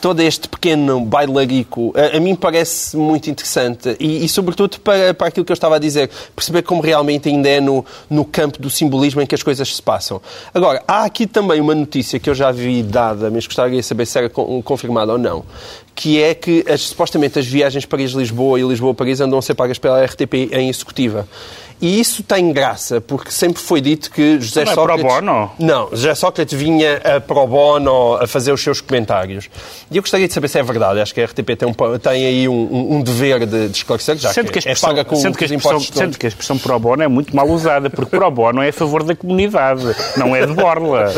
[0.01, 5.27] Todo este pequeno bailarico a, a mim parece muito interessante e, e sobretudo, para, para
[5.27, 8.71] aquilo que eu estava a dizer, perceber como realmente ainda é no, no campo do
[8.71, 10.23] simbolismo em que as coisas se passam.
[10.55, 14.07] Agora, há aqui também uma notícia que eu já vi dada, mas gostaria de saber
[14.07, 15.45] se era con- confirmada ou não,
[15.95, 20.03] que é que as, supostamente as viagens Paris-Lisboa e Lisboa-Paris andam a ser pagas pela
[20.05, 21.27] RTP em executiva.
[21.81, 25.05] E isso tem graça, porque sempre foi dito que José Não é pro Sócrates...
[25.05, 25.51] bono?
[25.59, 29.49] Não, José Sócrates vinha a pro bono a fazer os seus comentários.
[29.91, 31.01] E eu gostaria de saber se é verdade.
[31.01, 34.33] Acho que a RTP tem, um, tem aí um, um- dever de, de esclarecer, já
[34.33, 36.59] Sendo que, a é paga com, sendo, que a os impostos sendo que a expressão
[36.59, 39.83] pro bono é muito mal usada, porque pro bono é a favor da comunidade,
[40.17, 41.13] não é de borla.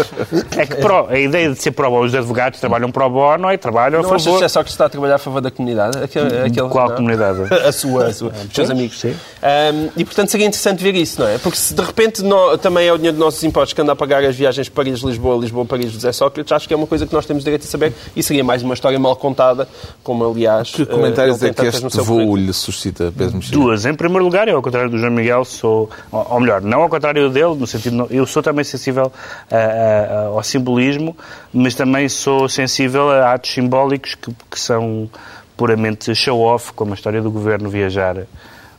[0.56, 3.56] É que pro- a ideia de ser pro bono, os advogados trabalham pro bono e
[3.56, 4.38] trabalham a Não achas que favor.
[4.40, 5.98] José Sócrates que está a trabalhar a favor da comunidade?
[6.02, 6.96] Aquele, aquele, Qual não?
[6.96, 7.40] comunidade?
[7.70, 8.30] A sua, a sua.
[8.30, 8.98] Os seus amigos.
[9.00, 9.10] sim.
[9.42, 11.38] Um, e, portanto, seria interessante ver isso, não é?
[11.38, 13.96] Porque se de repente nó- também é o dinheiro dos nossos impostos que anda a
[13.96, 17.42] pagar as viagens Paris-Lisboa, Lisboa-Paris, José Sócrates, acho que é uma coisa que nós temos
[17.42, 19.66] direito a saber e seria mais uma história mal contada,
[20.04, 20.70] como aliás.
[20.70, 23.52] Que eh, comentários ele é que este seu voo lhe suscita, Pedro Mexia?
[23.52, 23.86] Duas.
[23.86, 25.88] Em primeiro lugar, eu, ao contrário do João Miguel, sou.
[26.12, 27.96] Ou melhor, não ao contrário dele, no sentido.
[27.96, 29.10] não- Eu sou também sensível
[29.50, 31.16] a- a- a- ao simbolismo,
[31.52, 35.08] mas também sou sensível a atos simbólicos que, que são
[35.56, 38.26] puramente show-off, como a história do governo viajar,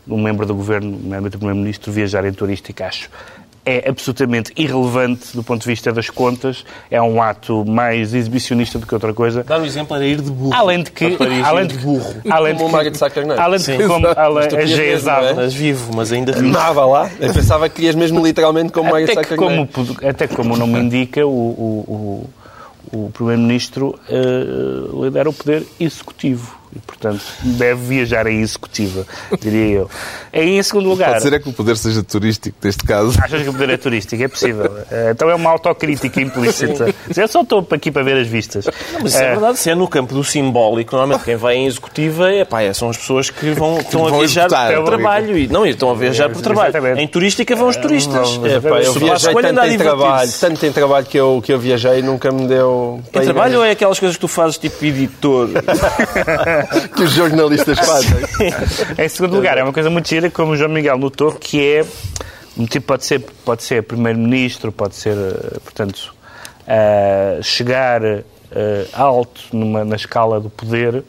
[0.07, 3.09] um membro do governo, nomeadamente o primeiro-ministro, viajar em turística, acho.
[3.63, 8.87] É absolutamente irrelevante do ponto de vista das contas, é um ato mais exibicionista do
[8.87, 9.43] que outra coisa.
[9.43, 10.51] Dar um exemplo era ir de burro.
[10.55, 11.11] Além de que.
[11.15, 12.15] Paris, Além de de burro.
[12.27, 13.39] Além de Como o que- Mário de Sá Carneiro.
[13.39, 15.33] Além de que, como além, a não é?
[15.35, 16.41] Mas vivo, mas ainda.
[16.41, 17.11] Não, vá lá.
[17.19, 19.67] Eu pensava que ias mesmo literalmente como Mário de Sá Até que, Carneiro.
[19.71, 22.25] como, até que, como o nome indica, o, o,
[22.91, 26.59] o, o Primeiro-Ministro eh, lidera o poder executivo.
[26.73, 29.05] E, portanto, deve viajar em executiva,
[29.41, 29.89] diria eu.
[30.33, 31.11] E, em segundo lugar...
[31.11, 33.13] Pode ser é que o poder seja turístico, neste caso.
[33.21, 34.23] Achas que o poder é turístico?
[34.23, 34.71] É possível.
[34.89, 36.93] Eh, Então é uma autocrítica implícita.
[37.15, 38.65] Eu só estou aqui para ver as vistas.
[39.01, 41.65] Mas isso é Eh, verdade, se é no campo do simbólico, normalmente quem vai em
[41.65, 44.75] executiva é, pá, é, são as pessoas que vão, que estão a vão viajar executar.
[44.75, 45.37] por trabalho.
[45.37, 46.69] E, não, e estão a viajar por trabalho.
[46.69, 47.01] Exatamente.
[47.01, 48.35] Em turística vão os turistas.
[48.35, 51.41] vão- É, pá, eu viajei tanto andar a em trabalho, tanto em trabalho que eu,
[51.43, 53.01] que eu viajei e nunca me deu...
[53.13, 55.49] Em trabalho ou é aquelas coisas que tu fazes tipo editor?
[56.95, 58.17] que os jornalistas fazem.
[58.97, 61.85] Em segundo lugar, é uma coisa muito gira, como o João Miguel notou, que é
[62.57, 66.13] um tipo pode ser pode ser primeiro-ministro, pode ser, eh, portanto,
[66.67, 68.23] eh, chegar eh,
[68.93, 71.03] alto numa, na escala do poder,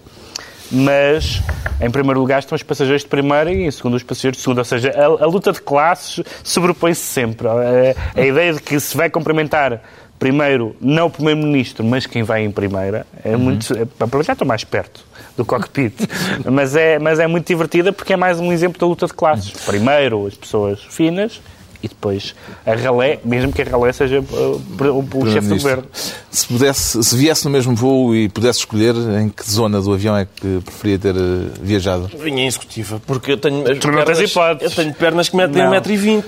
[0.71, 1.43] mas
[1.81, 4.61] em primeiro lugar estão os passageiros de primeira e em segundo os passageiros de segunda,
[4.61, 7.49] ou seja, a, a luta de classes sobrepõe-se sempre.
[7.49, 9.83] Eh, A, ideia de que se vai cumprimentar
[10.23, 13.77] primeiro, não o primeiro-ministro, mas quem vai em primeira, é muito.
[13.77, 15.05] é, para já estou mais perto
[15.37, 15.95] do cockpit,
[16.49, 19.51] mas é, mas é muito divertida porque é mais um exemplo da luta de classes.
[19.65, 21.41] Primeiro as pessoas finas
[21.83, 22.35] e depois
[22.67, 25.85] a ralé, mesmo que a ralé seja uh, o, o chefe do governo.
[26.31, 30.17] Se, pudesse, se viesse no mesmo voo e pudesse escolher, em que zona do avião
[30.17, 32.11] é que preferia ter eh, viajado?
[32.19, 35.73] Vinha em executiva, porque eu tenho as não pernas, eu tenho pernas que metem Não.
[35.73, 36.25] 1,20m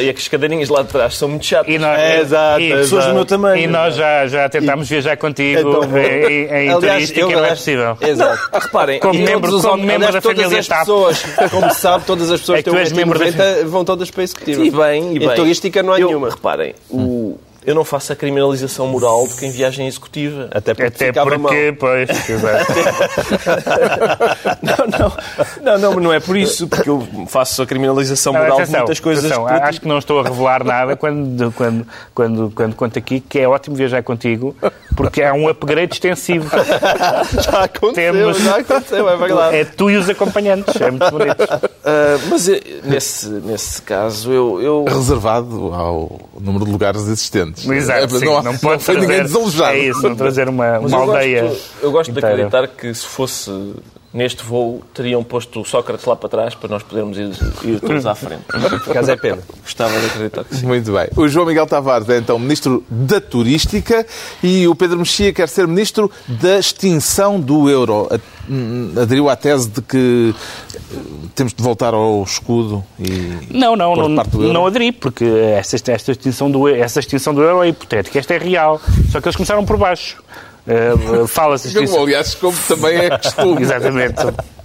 [0.00, 1.72] e, e as cadeirinhas lá de trás são muito chatas.
[1.72, 3.62] E nós, É, exato, e, Pessoas do meu tamanho.
[3.62, 7.44] e nós já, já tentámos viajar contigo Então em, em Aliás, turística eu, e não
[7.44, 7.96] é possível.
[8.00, 8.48] Exato.
[8.52, 10.78] Ah, reparem, Como E membro- todos os como membro aliás, da todas família as TAP.
[10.80, 13.84] pessoas, como se sabe, todas as pessoas É que têm és membro da 1,90m vão
[13.84, 14.64] todas para a executiva.
[14.64, 15.34] E bem, e Em bem.
[15.34, 16.30] turística não há eu, nenhuma.
[16.30, 16.96] Reparem, o,
[17.66, 20.48] eu não faço a criminalização moral de quem viaja em executiva.
[20.50, 21.40] Até porque Até ficava mal.
[21.52, 22.08] porque, pois.
[24.62, 25.12] Não, não,
[25.62, 29.00] não, não, não é por isso, porque eu faço a criminalização Não, moral de muitas
[29.00, 29.30] coisas.
[29.32, 33.48] acho que não estou a revelar nada quando, quando, quando, quando conto aqui que é
[33.48, 34.54] ótimo viajar contigo,
[34.96, 36.48] porque há um upgrade extensivo.
[37.42, 39.56] Já aconteceu, Temos- já aconteceu, é verdade.
[39.56, 41.36] É tu e os acompanhantes, é muito bonito.
[41.86, 47.53] Ah, mas eh, nesse, nesse caso, eu, eu, Reservado ao número de lugares existentes.
[47.72, 49.72] Exato, É, sim, não, há- não, não pode trazer, ninguém desalojado.
[49.74, 51.42] É isso, não trazer uma, uma eu aldeia.
[51.42, 52.34] gosto, eu gosto de inteira.
[52.46, 53.50] acreditar que se fosse
[54.14, 57.30] neste voo, teriam posto o Sócrates lá para trás para nós podermos ir,
[57.64, 58.44] ir todos à frente.
[58.44, 59.42] Por acaso é pena.
[59.60, 60.66] Gostava de acreditar que sim.
[60.66, 61.08] Muito bem.
[61.16, 64.06] O João Miguel Tavares é então Ministro da Turística
[64.40, 68.06] e o Pedro Mexia quer ser Ministro da Extinção do Euro.
[68.08, 70.32] A- hum, Aderiu à tese de que
[70.76, 70.78] eh,
[71.34, 73.48] temos de voltar ao escudo e...
[73.50, 74.52] Não, não, não, parte do euro?
[74.52, 78.16] não aderi, porque essa, esta extinção do, essa extinção do euro é hipotética.
[78.16, 78.80] Esta é real.
[79.10, 80.22] Só que eles começaram por baixo.
[80.66, 82.02] Eh, Fala-se de extinção.
[82.02, 83.60] aliás, como também é costume.
[83.62, 84.14] Exatamente.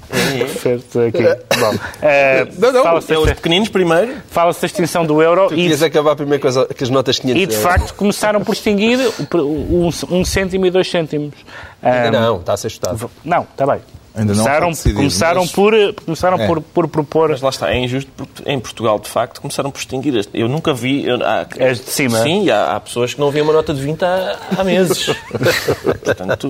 [0.09, 1.23] Perfeito aqui.
[1.59, 4.13] Bom, eh, Não, não, fala-se os pequeninos primeiro.
[4.31, 7.19] fala-se da extinção do euro Tu e, querias acabar primeiro com as, com as notas
[7.19, 7.69] 500 e de euros.
[7.71, 8.97] facto começaram por extinguir
[9.35, 11.35] um, um cêntimo e dois cêntimos.
[11.83, 13.09] Ah, Não, está a ser chutado.
[13.23, 13.81] Não, está bem.
[14.19, 15.73] Ainda começaram, está decidido, começaram, mas- por,
[16.05, 16.47] começaram É.
[16.47, 19.79] por, por propor Mas lá está, é injusto porque em Portugal, de facto, começaram por
[19.79, 20.29] extinguir este.
[20.39, 21.05] Eu nunca vi.
[21.05, 22.21] eu- há, As de cima.
[22.21, 25.09] Sim, há, há pessoas que não viam uma nota de 20 há, há meses.
[26.03, 26.49] Portanto,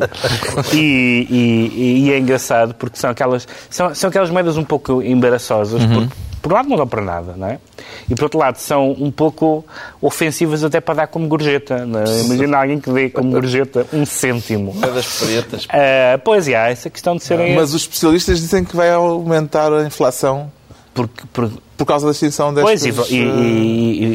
[0.74, 5.82] E, e- e é engraçado porque são aquelas, são, são aquelas moedas um pouco embaraçosas,
[5.86, 6.10] porque
[6.42, 7.60] por um lado não dão para nada, não é?
[8.10, 9.66] E por outro lado são um pouco
[10.02, 11.76] ofensivas até para dar como gorjeta.
[12.08, 12.22] É?
[12.26, 14.74] Imagina alguém que dê como gorjeta um cêntimo.
[14.74, 15.68] moedas pretas.
[15.70, 17.56] Ah, pois é, há essa questão de serem.
[17.56, 20.52] Mas os especialistas dizem que vai aumentar a inflação
[20.94, 23.24] porque, por- por causa da extinção pois, destas, e, e-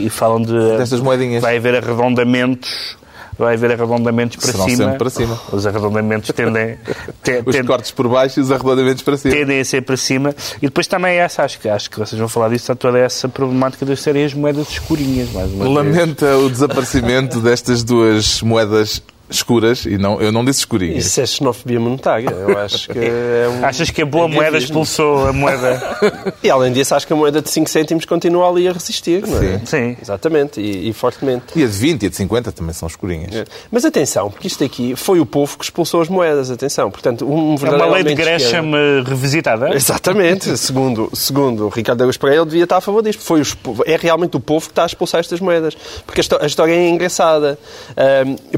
[0.03, 0.53] e- e falam de.
[0.77, 1.43] destas moedinhas.
[1.43, 2.97] Vai haver arredondamentos.
[3.39, 4.93] Vai haver arredondamentos para Serão cima.
[4.93, 5.41] para cima.
[5.53, 6.77] Os arredondamentos tendem,
[7.23, 9.35] te- Os tendem- cortes por baixo e os arredondamentos para cima.
[9.35, 10.35] tendem a ser para cima.
[10.59, 13.85] E depois também essa, acho que, acho que vocês vão falar disso, toda essa problemática
[13.85, 15.75] de serem as moedas escurinhas, mais uma vez.
[15.75, 21.07] Lamenta o desaparecimento destas duas moedas escuras, e não, eu não disse escurinhas.
[21.07, 22.29] Isso é xenofobia monetária.
[22.31, 23.65] Eu acho que é um...
[23.65, 25.83] Achas que a boa moeda expulsou a moeda?
[26.43, 29.39] E além disso, acho que a moeda de 5 cêntimos continua ali a resistir, não
[29.43, 29.59] é?
[29.59, 29.67] Sim.
[29.67, 29.97] Sim.
[30.01, 31.45] Exatamente, e, e fortemente.
[31.57, 33.35] E a de 20 e a de 50 também são escurinhas.
[33.35, 33.45] É.
[33.71, 36.91] Mas atenção, porque isto aqui foi o povo que expulsou as moedas, atenção.
[36.91, 39.75] Portanto, um É verdadeiro uma lei de elemento de esquerda- Gresham eh, revisitada?
[39.75, 43.23] Exatamente, segundo, segundo o Ricardo Araújo Pereira, ele devia estar a favor disto.
[43.23, 43.57] Foi os
[43.87, 45.75] é realmente o povo que está a expulsar estas moedas.
[46.05, 47.59] Porque a, histó- a história é engraçada.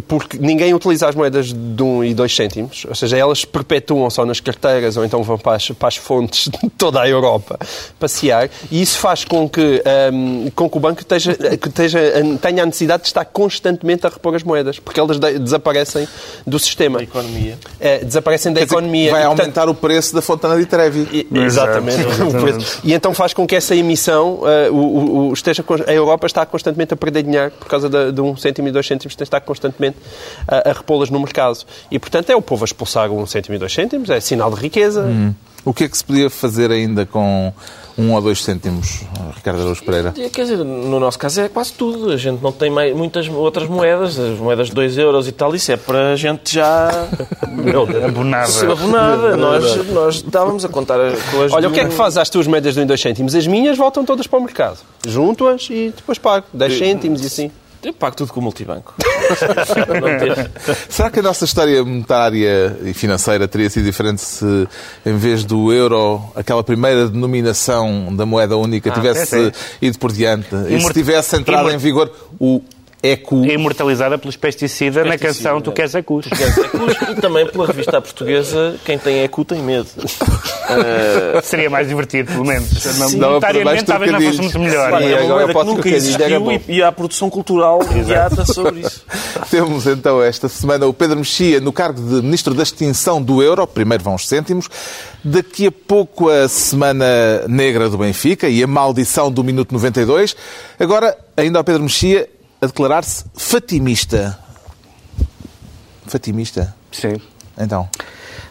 [0.09, 4.25] Porque ninguém utiliza as moedas de 1 e 2 cêntimos, ou seja, elas perpetuam só
[4.25, 7.59] nas carteiras ou então vão para as, para as fontes de toda a Europa
[7.99, 8.49] passear.
[8.71, 12.01] E isso faz com que, ahm, com que o banco esteja, que esteja,
[12.41, 16.07] tenha a necessidade de estar constantemente a repor as moedas, porque elas de- desaparecem
[16.47, 16.99] do sistema.
[16.99, 17.59] Da economia.
[17.81, 19.11] É, desaparecem da Quer dizer, economia.
[19.11, 21.09] vai E, portanto, aumentar o preço da Fontana de Trevi.
[21.13, 22.01] e- Exatamente.
[22.01, 22.79] Exatamente.
[22.85, 26.95] E então faz com que essa emissão, eh, o, o- esteja, a Europa está constantemente
[26.95, 29.41] a perder dinheiro por causa de, de um cêntimo e dois cêntimos, tem de estar
[29.41, 29.97] constantemente
[30.47, 31.59] a, a repô-las no mercado.
[31.91, 34.61] E, portanto, é o povo a expulsar um cêntimo e dois cêntimos, é sinal de
[34.61, 35.07] riqueza.
[35.65, 37.53] O que é que se podia fazer ainda com
[37.99, 39.01] um ou dois cêntimos,
[39.35, 40.13] Ricardo Araújo Pereira?
[40.13, 42.13] Quer dizer, no nosso caso é quase tudo.
[42.13, 44.17] A gente não tem mais, muitas outras moedas.
[44.17, 46.89] As moedas de 2 euros e tal, isso é para a gente já
[48.07, 48.73] Abonada.
[48.73, 49.37] abonada.
[49.37, 50.99] Nós, nós estávamos a contar
[51.33, 53.01] com as Olha, o que é que faz às tuas médias de 1 e 2
[53.01, 53.35] cêntimos?
[53.35, 54.79] As minhas voltam todas para o mercado.
[55.07, 56.47] Junto-as e depois pago.
[56.53, 57.51] 10 cêntimos e assim.
[57.87, 58.95] Eu pago tudo com o multibanco.
[60.89, 64.45] Será que a nossa história monetária e financeira teria sido diferente se,
[65.05, 69.61] em vez do euro, aquela primeira denominação da moeda única tivesse sim, sim.
[69.83, 72.61] ido por diante e se Imort- tivesse entrado em vigor o
[73.03, 73.45] ECU?
[73.45, 75.73] É imortalizada pelos pesticidas na Pesticida, canção Tu é.
[75.73, 76.27] Queres a Cus.
[77.11, 79.89] E também pela revista portuguesa, quem tem ECU tem medo.
[81.43, 82.69] Seria mais divertido, pelo menos.
[82.99, 84.99] Mais Monetariamente talvez não fosse muito melhor.
[84.99, 89.05] Sim, é agora pode nunca existiu e, e há produção cultural imediata sobre isso.
[89.51, 93.67] Temos então esta semana o Pedro Mexia no cargo de Ministro da Extinção do Euro.
[93.67, 94.69] Primeiro vão os cêntimos.
[95.23, 100.37] Daqui a pouco a Semana Negra do Benfica e a maldição do Minuto 92.
[100.79, 102.29] Agora, ainda ao Pedro Mexia
[102.61, 104.39] a declarar-se fatimista.
[106.07, 106.75] Fatimista?
[106.93, 107.21] Sim.
[107.59, 107.89] Então,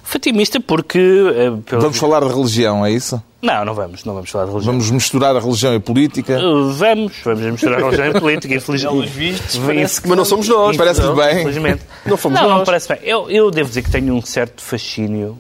[0.04, 1.00] Fatimista porque...
[1.00, 3.22] eh, pelo- vamos falar de religião, é isso?
[3.42, 4.04] Não, não vamos.
[4.04, 4.74] Não vamos falar de religião.
[4.74, 6.40] Vamos misturar a religião e a política?
[6.40, 7.14] Uh, Vamos.
[7.24, 9.08] Vamos misturar religião e política, infelizmente.
[9.08, 10.78] vistos, parece Mas não somos nós.
[10.78, 11.16] Parece-lhe não.
[11.16, 11.40] bem.
[11.42, 11.82] Infelizmente.
[12.06, 12.58] Não fomos não, nós.
[12.60, 13.00] não parece bem.
[13.04, 15.38] Eu, eu devo dizer que tenho um certo fascínio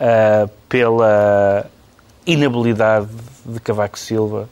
[0.00, 1.66] ah, pela
[2.26, 3.08] inabilidade
[3.44, 4.48] de Cavaco Silva,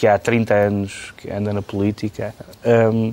[0.00, 2.34] que há 30 anos que anda na política,
[2.64, 3.12] ahm,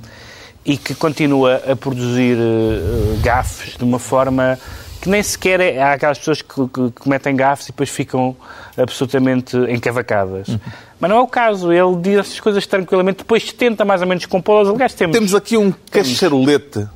[0.66, 4.58] e que continua a produzir eh, gafes de uma forma
[5.02, 5.82] que nem sequer é...
[5.82, 8.38] Há aquelas pessoas que, que cometem gafes e depois ficam
[8.78, 10.48] absolutamente encavacadas.
[11.00, 11.72] Mas não é o caso.
[11.72, 14.68] Ele diz essas coisas tranquilamente, depois tenta mais ou menos compô-las.
[14.68, 15.16] Aliás, temos...
[15.16, 16.88] Temos aqui um cacharolete.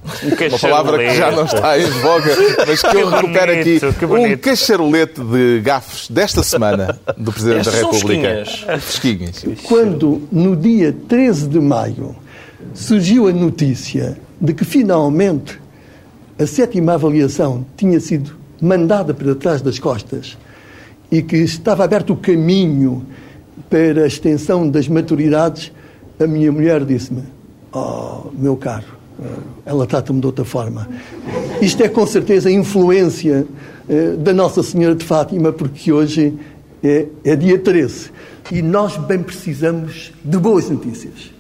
[0.50, 2.36] Uma palavra que já não está em voga,
[2.68, 3.80] mas que eu Que recupero aqui.
[4.34, 8.46] Um cacharolete de gafes desta semana do Presidente da Estas República.
[8.46, 8.84] fresquinhas.
[8.84, 9.46] Fresquinhas.
[9.64, 12.16] Quando, no dia 13 de maio,
[12.74, 15.60] surgiu a notícia de que finalmente
[16.40, 20.38] a sétima avaliação tinha sido mandada para trás das costas
[21.12, 23.06] e que estava aberto o caminho
[23.70, 25.72] para a extensão das maturidades,
[26.20, 27.24] a minha mulher disse-me:
[27.74, 28.86] Oh, meu caro,
[29.66, 30.88] ela trata-me de outra forma.
[31.62, 33.46] Isto é com certeza a influência
[33.90, 36.34] eh, da Nossa Senhora de Fátima, porque hoje
[36.84, 38.12] é, é dia 13
[38.52, 41.32] e nós bem precisamos de boas notícias.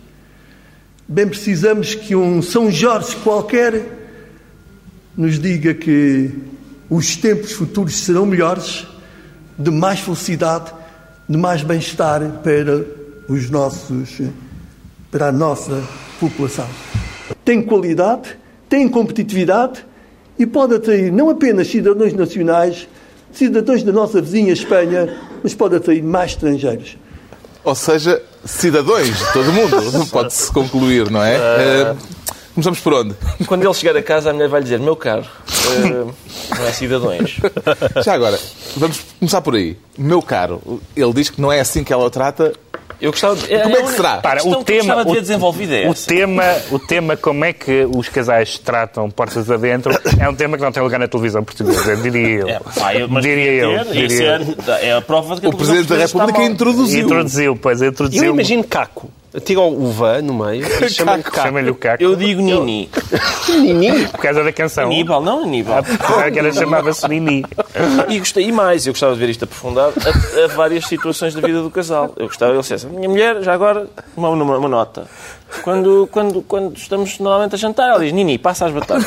[1.07, 3.99] Bem precisamos que um São Jorge qualquer
[5.17, 6.31] nos diga que
[6.89, 8.87] os tempos futuros serão melhores,
[9.57, 10.71] de mais felicidade,
[11.31, 12.83] de mais bem-estar para
[13.29, 14.19] os nossos,
[15.09, 15.81] para a nossa
[16.19, 16.67] população.
[17.45, 19.85] Tem qualidade, tem competitividade
[20.37, 22.85] e pode atrair não apenas cidadãos nacionais,
[23.31, 26.97] cidadãos da nossa vizinha Espanha, mas pode atrair mais estrangeiros.
[27.63, 30.07] Ou seja, cidadãos de todo o mundo.
[30.11, 31.35] Pode-se concluir, não é?
[31.35, 31.95] Eh,
[32.61, 33.15] Começamos por onde?
[33.47, 36.05] Quando ele chegar a casa, a mulher vai dizer: Meu caro, eh,
[36.57, 37.37] não é cidadãos.
[38.05, 38.39] Já agora,
[38.77, 39.75] vamos começar por aí.
[39.97, 40.61] Meu caro,
[40.95, 42.53] ele diz que não é assim que ela o trata.
[42.99, 43.47] Eu gostava de...
[43.47, 44.13] Como é que será?
[44.23, 47.51] A questão que eu gostava de ver desenvolvida é o tema, o tema como é
[47.51, 51.43] que os casais tratam portas adentro é um tema que não tem lugar na televisão
[51.43, 52.47] portuguesa, diria eu.
[52.47, 53.85] É, pá, eu- mas diria eu.
[53.85, 54.73] ter, diria eu.
[54.75, 57.05] é, é a prova de que a O Presidente da República introduziu.
[57.05, 58.23] Introduziu, pois, introduziu.
[58.23, 59.09] Eu imagino Caco.
[59.39, 61.41] Tira o vã no meio e chama-lhe Caco.
[61.41, 62.03] Chama-lhe o Caco.
[62.03, 62.89] Eu digo Nini.
[64.11, 64.85] Por causa da canção.
[64.85, 65.85] Aníbal, não Aníbal.
[66.17, 67.45] Ah, que era chamava-se Nini.
[68.09, 71.41] E gostei e mais, eu gostava de ver isto aprofundado a, a várias situações da
[71.41, 72.13] vida do casal.
[72.17, 75.07] Eu gostava, ele dissesse, minha mulher, já agora, uma, uma, uma nota.
[75.63, 79.05] Quando, quando, quando estamos normalmente a jantar, ela diz, Nini, passa as batatas.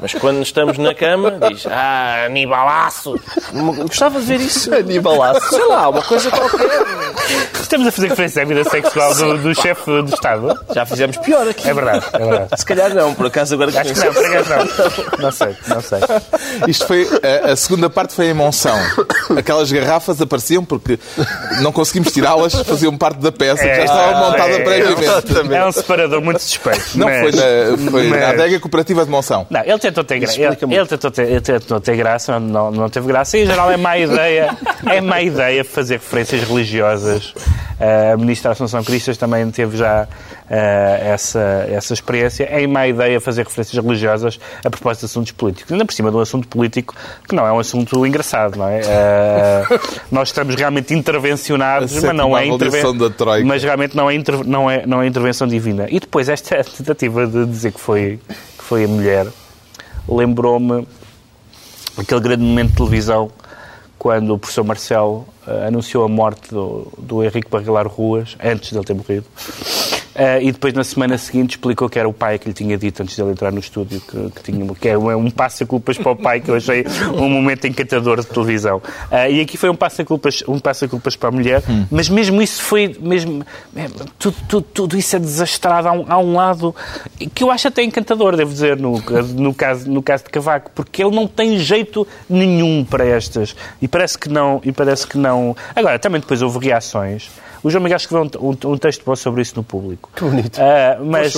[0.00, 3.18] Mas quando estamos na cama, diz, ah, Anibalaço.
[3.86, 4.72] Gostava de ver isso.
[4.74, 5.48] Anibalaço.
[5.50, 6.68] Sei lá, uma coisa qualquer.
[7.60, 10.58] Estamos a fazer referência à vida sexual do, do chefe do Estado.
[10.74, 11.68] Já fizemos pior aqui.
[11.68, 12.48] É verdade, é verdade.
[12.56, 15.18] Se calhar não, por acaso agora que Acho que não, por acaso não.
[15.18, 15.98] Não sei, não sei.
[16.68, 17.08] Isto foi.
[17.46, 18.76] A, a segunda parte foi em Monção.
[19.36, 20.98] Aquelas garrafas apareciam porque
[21.62, 25.54] não conseguimos tirá-las, faziam parte da peça que já É, estava montada é, previamente.
[25.54, 26.82] É um separador muito suspeito.
[26.96, 27.30] Não mas- foi,
[27.76, 29.46] na, foi na mas- adega cooperativa de Monção.
[29.50, 30.40] Não, ele tentou ter graça.
[30.40, 33.36] Ele, ele tentou ter, ele tentou ter graça, não, não teve graça.
[33.38, 34.56] E, em geral, é má ideia,
[34.86, 37.34] é má ideia fazer referências religiosas.
[37.80, 40.54] Uh, a ministra Assunção Cristas também teve já uh,
[41.04, 42.44] essa, essa experiência.
[42.44, 45.72] É má ideia fazer referências religiosas a propósito de assuntos políticos.
[45.72, 46.94] Ainda por cima de um assunto político
[47.28, 48.80] que não é um assunto engraçado, não é?
[48.82, 49.80] Uh,
[50.12, 52.96] nós estamos realmente intervencionados, mas não é intervenção.
[52.96, 53.44] da Troika.
[53.46, 55.61] Mas realmente não é, inter- não, é, não é intervenção divina.
[55.90, 58.20] E depois esta tentativa de dizer que foi,
[58.58, 59.26] que foi a mulher
[60.08, 60.86] lembrou-me
[61.96, 63.30] aquele grande momento de televisão
[63.98, 65.26] quando o professor Marcelo
[65.66, 69.26] anunciou a morte do, do Henrique Barrilar Ruas, antes dele ter morrido,
[70.14, 73.02] Eh, e depois na semana seguinte explicou que era o pai que lhe tinha dito
[73.02, 76.16] antes dele entrar no estúdio que, que tinha que é um, um passa-culpas para o
[76.16, 76.84] pai que eu achei
[77.16, 78.82] um momento encantador de televisão.
[79.10, 80.86] Eh, e aqui foi um passa-culpas um passa
[81.18, 85.88] para a mulher, mas mesmo isso foi mesmo é, tudo, tudo, tudo isso é desastrado
[85.88, 86.74] a um, a um lado
[87.34, 89.02] que eu acho até encantador, devo dizer, no,
[89.34, 93.56] no, caso, no caso de Cavaco, porque ele não tem jeito nenhum para estas.
[93.80, 94.60] E parece que não.
[94.64, 95.31] E parece que não.
[95.74, 97.30] Agora, também depois houve reações.
[97.62, 100.10] O João Miguel escreveu um, um, um texto bom sobre isso no público.
[100.16, 100.58] Que bonito.
[100.60, 101.32] Ah, mas,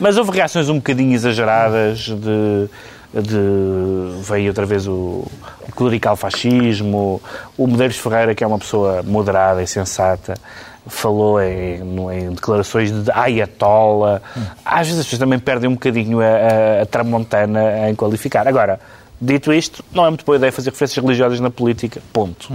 [0.00, 2.68] mas houve reações um bocadinho exageradas de.
[3.22, 5.26] de veio outra vez o,
[5.68, 7.20] o clerical fascismo,
[7.56, 10.34] o Medeiros Ferreira, que é uma pessoa moderada e sensata,
[10.86, 11.80] falou em,
[12.12, 14.22] em declarações de ayatola.
[14.64, 18.46] Às vezes as pessoas também perdem um bocadinho a, a- a tramontana em qualificar.
[18.46, 18.78] Agora,
[19.20, 22.00] dito isto, não é muito boa ideia fazer referências religiosas na política.
[22.12, 22.48] Ponto.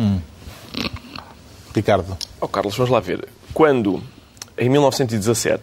[1.78, 2.18] Ricardo.
[2.42, 3.28] Oh, Carlos, vamos lá ver.
[3.54, 4.02] Quando,
[4.58, 5.62] em 1917,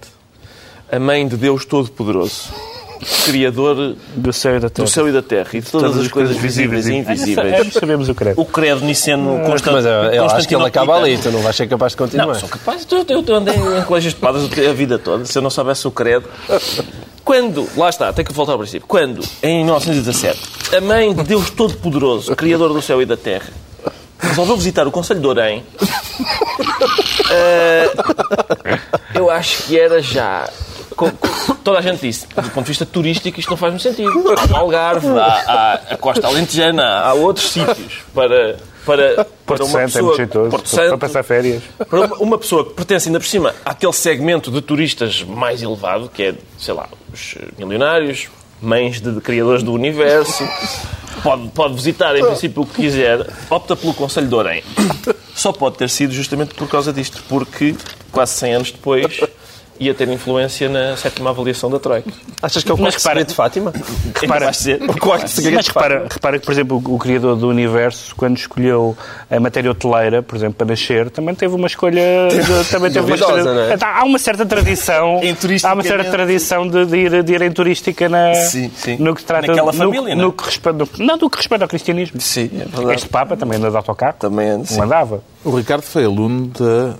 [0.90, 2.52] a mãe de Deus Todo-Poderoso,
[3.24, 4.86] Criador Do céu e da terra.
[4.86, 8.08] do céu e da terra e de todas, as coisas visíveis e invisíveis, Ambos sabemos
[8.08, 8.40] o credo.
[8.40, 11.56] o credo niceno constant, Mas eu, eu acho que ele acaba ali, tu não vais
[11.56, 12.26] ser capaz de continuar.
[12.28, 12.86] Não, sou capaz.
[12.90, 15.24] Eu, eu, andei em colégios de padres a vida toda.
[15.24, 16.28] Se eu não soubesse o credo.
[17.24, 18.86] Quando, lá está, tenho que voltar ao princípio.
[18.86, 23.48] Quando, em 1917, a mãe de Deus Todo-Poderoso, Criador do céu e da terra,
[24.26, 25.64] resolveu visitar o Conselho de Orém,
[27.30, 27.90] eh,
[29.14, 30.48] eu acho que era já.
[30.96, 33.82] co- co- Toda a gente disse, do ponto de vista turístico, isto não faz muito
[33.82, 34.12] sentido.
[34.36, 39.64] Há o Algarve, há, há a Costa Alentejana, há outros sítios para, para, para Porto
[39.64, 40.02] uma Santo é pessoa.
[40.04, 40.50] muito jeitoso.
[40.50, 41.62] Porto Para Santo, passar férias.
[41.88, 46.10] para uma, uma pessoa que pertence ainda por cima àquele segmento de turistas mais elevado,
[46.12, 48.28] que é, sei lá, os milionários,
[48.60, 50.44] mães de criadores do universo,
[51.22, 54.62] pode, pode visitar em princípio o que quiser, opta pelo Conselho de Orem.
[55.34, 57.74] Só pode ter sido justamente por causa disto, porque
[58.12, 59.20] quase 100 anos depois
[59.78, 62.10] ia ter influência na sétima avaliação da Troika.
[62.42, 63.72] Achas que é o Mas quarto repara- segredo de Fátima?
[64.20, 64.82] Repara- dizer?
[64.88, 65.92] O quarto segredo Mas de Fátima.
[65.94, 68.96] repara, repara que, por exemplo, o, o criador do universo, quando escolheu
[69.30, 72.02] a matéria hoteleira, por exemplo, para nascer, também teve uma escolha.
[72.30, 73.50] de- também teve uma escolha.
[73.70, 73.74] é?
[73.74, 75.20] Então, Há uma certa tradição.
[75.64, 78.96] Há uma certa tradição de, de ir, de ir em turística na, Sim, sim.
[78.98, 80.32] no que trata Naquela no, família, no, não é?
[80.32, 82.20] que respeita, no- não, do que respeita ao cristianismo.
[82.20, 82.94] Sim, é verdade.
[82.94, 84.14] Este Papa também anda de autocarro.
[84.18, 84.80] Também anda, sim.
[84.80, 85.22] andava.
[85.44, 86.94] O Ricardo foi aluno da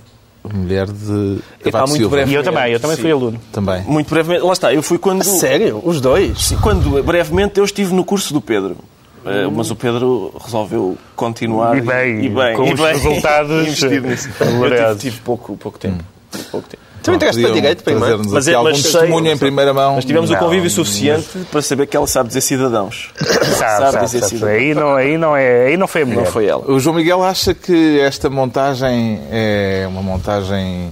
[0.53, 2.15] mulher de Epá, muito Silva.
[2.17, 2.31] breve.
[2.31, 3.01] E eu também, eu também Sim.
[3.01, 3.39] fui aluno.
[3.51, 3.83] Também.
[3.83, 5.23] Muito brevemente, lá está, eu fui quando.
[5.23, 5.81] Sério?
[5.83, 6.37] Os dois?
[6.45, 8.77] Sim, quando brevemente eu estive no curso do Pedro.
[9.25, 13.51] Eh, mas o Pedro resolveu continuar E bem, e bem, com e os bem, resultados
[13.67, 14.29] investir nisso.
[14.39, 16.03] Eu tive, tive pouco, pouco tempo.
[16.31, 16.83] Tive pouco tempo.
[17.05, 18.21] Tu entraste para direito primeiro?
[18.29, 19.95] Mas aqui é- algum mas sei- testemunho em primeira mão.
[19.95, 23.09] Mas tivemos o Não, convívio suficiente para saber que ela sabe dizer cidadãos.
[23.17, 24.29] Sabe, sabe, dizer sabe.
[24.31, 24.57] cidadãos.
[24.59, 26.23] Aí, não, aí, não é, aí não foi a mulher.
[26.25, 26.63] Não foi ela.
[26.71, 30.89] O João Miguel acha que esta montagem é uma montagem.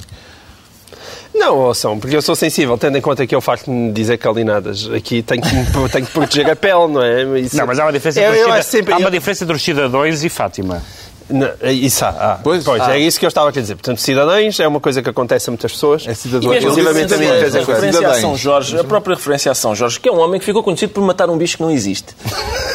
[1.36, 4.88] Não, ouçam, porque eu sou sensível, tendo em conta que eu farto-me de dizer calinadas.
[4.94, 5.50] Aqui tenho que,
[5.92, 7.40] tenho que proteger a pele, não é?
[7.40, 9.56] Isso- Não, mas há uma diferença, Eu- entre, eu sempre- há uma eu- diferença entre
[9.56, 10.84] os cidadãos e Fátima.
[11.34, 12.10] Não, isso há.
[12.10, 12.36] há.
[12.44, 12.64] Pois.
[12.64, 12.96] Pois, Ah.
[12.96, 13.76] é isso que eu estava a querer dizer.
[13.76, 16.06] Portanto, cidadãos é uma coisa que acontece a muitas pessoas.
[16.08, 16.52] É cidadão.
[16.52, 18.18] A Inclusivamente a mim, a referência a cidadãos.
[18.22, 20.94] São Jorge, a própria referência a São Jorge, que é um homem que ficou conhecido
[20.94, 22.16] por matar um bicho que não existe.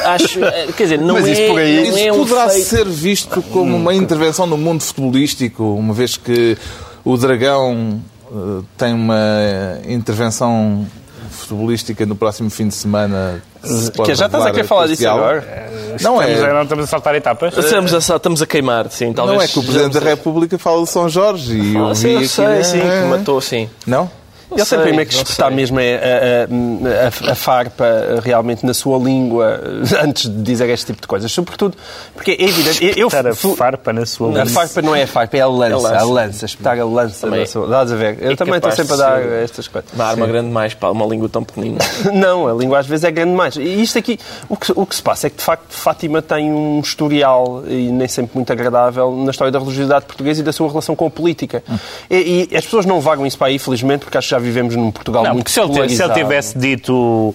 [0.04, 2.48] Acho, eh, quer dizer, não Mas é, isso por aí- não Isso é um poderá
[2.48, 6.56] feito- ser visto como uma intervenção no mundo futebolístico, uma vez que
[7.04, 10.86] o Dragão eh, tem uma intervenção
[11.28, 13.42] futebolística no próximo fim de semana.
[13.62, 15.68] se pode Que já estás a querer falar disso agora?
[16.00, 16.52] Não Estamos, a, é.
[16.52, 17.56] não estamos a saltar etapas?
[17.56, 19.36] Estamos a, estamos a queimar, sim, talvez.
[19.38, 21.96] Não é que o Presidente da República fala de São Jorge e eu Ah, vi
[21.96, 22.62] sim, eu aqui, sei, né?
[22.62, 23.68] sim, que matou, sim.
[23.86, 24.10] Não?
[24.50, 25.56] Ele tem sei, primeiro que não espetar sei.
[25.56, 27.84] mesmo é a, a- a- a farpa
[28.22, 29.60] realmente na sua língua
[30.02, 31.30] antes de dizer este tipo de coisas.
[31.30, 31.76] Sobretudo
[32.14, 32.84] porque é evidente.
[32.84, 35.46] eu- Eu, Estar a farpa na sua a farpa não é a farpa, é a
[35.46, 35.76] lança.
[35.76, 35.96] lança.
[35.98, 37.66] A lança, espetar a lança Também- na sua.
[37.66, 38.18] Dás a ver?
[38.20, 39.90] Eu é também estou sempre a dar estas coisas.
[39.92, 41.78] Uma arma grande demais para uma língua tão pequenina.
[42.12, 43.56] Não, a língua às vezes é grande demais.
[43.56, 44.18] E isto aqui,
[44.48, 47.90] o que, o que se passa é que de facto Fátima tem um historial e
[47.90, 51.10] nem sempre muito agradável na história da religiosidade portuguesa e da sua relação com a
[51.10, 51.62] política.
[52.10, 54.74] E, e as pessoas não vagam isso para aí, felizmente, porque acho que já vivemos
[54.76, 57.34] num Portugal Não, muito se ele, se ele tivesse dito uh,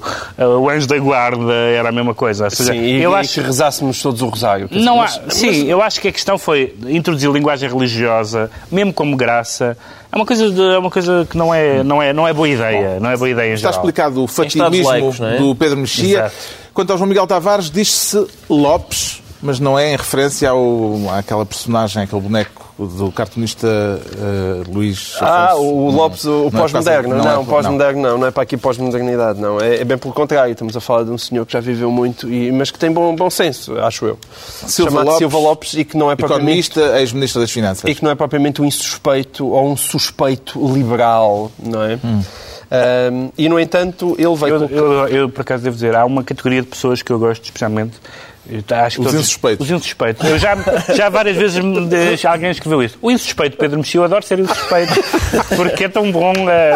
[0.60, 2.46] o anjo da guarda era a mesma coisa.
[2.46, 4.68] Ou seja, Sim, eu e acho que rezássemos todos o rosário.
[4.72, 9.16] Não há, mas- sim, eu acho que a questão foi introduzir linguagem religiosa, mesmo como
[9.16, 9.78] graça.
[10.12, 12.48] É uma coisa, de- é uma coisa que não é, não, é, não é boa
[12.48, 13.00] ideia.
[13.00, 13.82] Não é boa ideia em Está geral.
[13.82, 14.92] explicado o fatimismo
[15.26, 15.38] é?
[15.38, 16.20] do Pedro Mexia.
[16.20, 16.36] Exato.
[16.74, 22.04] Quanto ao João Miguel Tavares, diz-se Lopes, mas não é em referência ao, àquela personagem,
[22.04, 25.64] aquele boneco do cartunista eh, Luís Ah, Afonso.
[25.64, 27.10] o Não, Lopes, o não é pós-moderno.
[27.10, 28.18] quase- Não, é- pós-moderno não.
[28.18, 29.62] Não é para aqui pós-modernidade, não.
[29.62, 30.52] É, é bem pelo contrário.
[30.52, 33.16] Estamos a falar de um senhor que já viveu muito, e, mas que tem bom,
[33.16, 34.18] bom senso, acho eu.
[34.68, 36.70] Silva Chamado Lopes, Silva Lopes e que não é propriamente...
[36.72, 37.90] Economista, ex-ministro das Finanças.
[37.90, 42.00] e que não é propriamente um insuspeito ou um suspeito liberal, não é?
[42.72, 44.56] Ahm, e, no entanto, ele veio...
[44.56, 47.44] Eu, eu, eu, por acaso, devo dizer, há uma categoria de pessoas que eu gosto
[47.44, 47.94] especialmente.
[48.48, 49.66] Que Os todos- insuspeitos.
[49.66, 50.30] Os insuspeitos.
[50.30, 50.56] Eu já,
[50.94, 52.98] já várias vezes me deixa alguém escreveu isso.
[53.02, 54.94] O insuspeito Pedro Mexia, eu adoro ser insuspeito.
[55.56, 56.34] Porque é tão bom.
[56.50, 56.74] eh,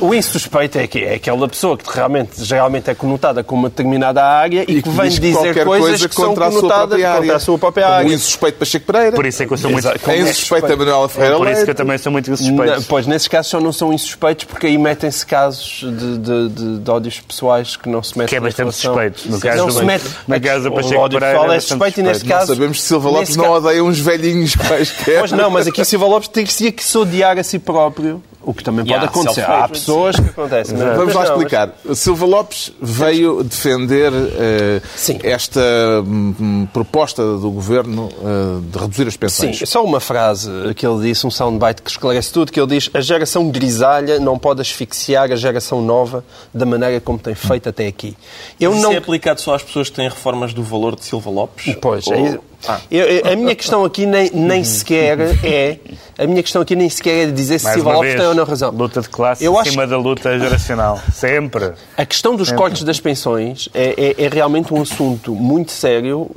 [0.00, 4.24] O insuspeito é, que é aquela pessoa que realmente, geralmente é conotada com uma determinada
[4.24, 7.38] área e, E que vem diz dizer coisas coisa que são a conotadas contra a
[7.38, 8.08] sua própria área.
[8.08, 9.12] o insuspeito Pacheco Pereira.
[9.16, 9.88] por isso é que eu sou muito.
[9.88, 12.84] A insuspeita Manuela Ferreira Por isso que eu também sou muito Não, insuspeito.
[12.88, 16.90] pois, nesses casos só não são insuspeitos porque aí metem-se casos de, de, de, de
[16.90, 18.94] ódios pessoais que não se metem Que é bastante relação.
[18.94, 19.30] suspeito.
[19.30, 20.04] No caso não do- se mete.
[20.26, 20.72] na casa do
[21.02, 22.26] o ódio Pereira pessoal é suspeito e suspeito.
[22.28, 22.54] Não caso...
[22.54, 25.18] sabemos se Silva Lopes não ca- odeia uns velhinhos quaisquer.
[25.18, 28.62] Pois não, mas aqui Silva Lopes teria que se odiar a si próprio, o que
[28.64, 29.42] também pode Yeah, acontecer.
[29.42, 30.76] Há pessoas que acontecem.
[30.76, 31.74] mas- Vamos lá explicar.
[31.94, 34.80] Silva Lopes veio defender eh,
[35.22, 35.60] esta
[36.06, 39.58] hum, proposta do governo eh, de reduzir as pensões.
[39.58, 42.90] Sim, só uma frase que ele disse, um soundbite que esclarece tudo, que ele diz
[42.92, 47.86] a geração grisalha não pode asfixiar a geração nova da maneira como tem feito até
[47.86, 48.16] aqui.
[48.60, 48.92] Eu Isso não...
[48.92, 51.74] é aplicado só às pessoas que têm reformas do valor de Silva Lopes?
[51.80, 52.38] Pois, Ou- é.
[52.68, 52.78] Ah.
[52.88, 55.78] Eu- a minha questão aqui nem, nem sequer é
[56.16, 58.44] a minha questão aqui nem sequer é dizer se Silva Lopes vez, tem ou não
[58.44, 58.70] razão.
[58.70, 61.00] luta de classe Eu acima da luta geracional.
[61.12, 61.72] Sempre.
[61.96, 66.30] A questão dos cortes das pensões é, é- é realmente um assunto muito sério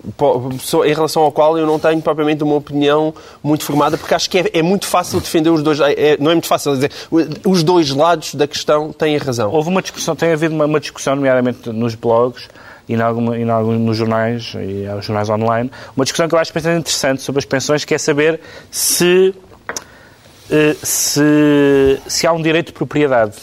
[0.85, 4.39] em relação ao qual eu não tenho propriamente uma opinião muito formada, porque acho que
[4.39, 5.79] é, é muito fácil defender os dois.
[5.79, 6.91] é- não é muito fácil dizer.
[7.45, 9.51] Os dois lados da questão têm razão.
[9.51, 12.47] Houve uma discussão, tem havido uma, uma discussão, nomeadamente nos blogs
[12.87, 16.35] e, em alguma, e em alguns, nos jornais e aos jornais online, uma discussão que
[16.35, 18.39] eu acho bastante interessante sobre as pensões, que é saber
[18.69, 19.33] se,
[20.83, 23.35] se, se há um direito de propriedade.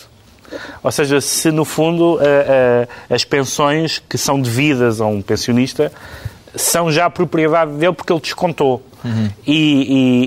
[0.82, 5.90] Ou seja, se no fundo eh, eh, as pensões que são devidas a um pensionista
[6.54, 8.82] são já propriedade dele porque ele descontou.
[9.46, 9.52] E,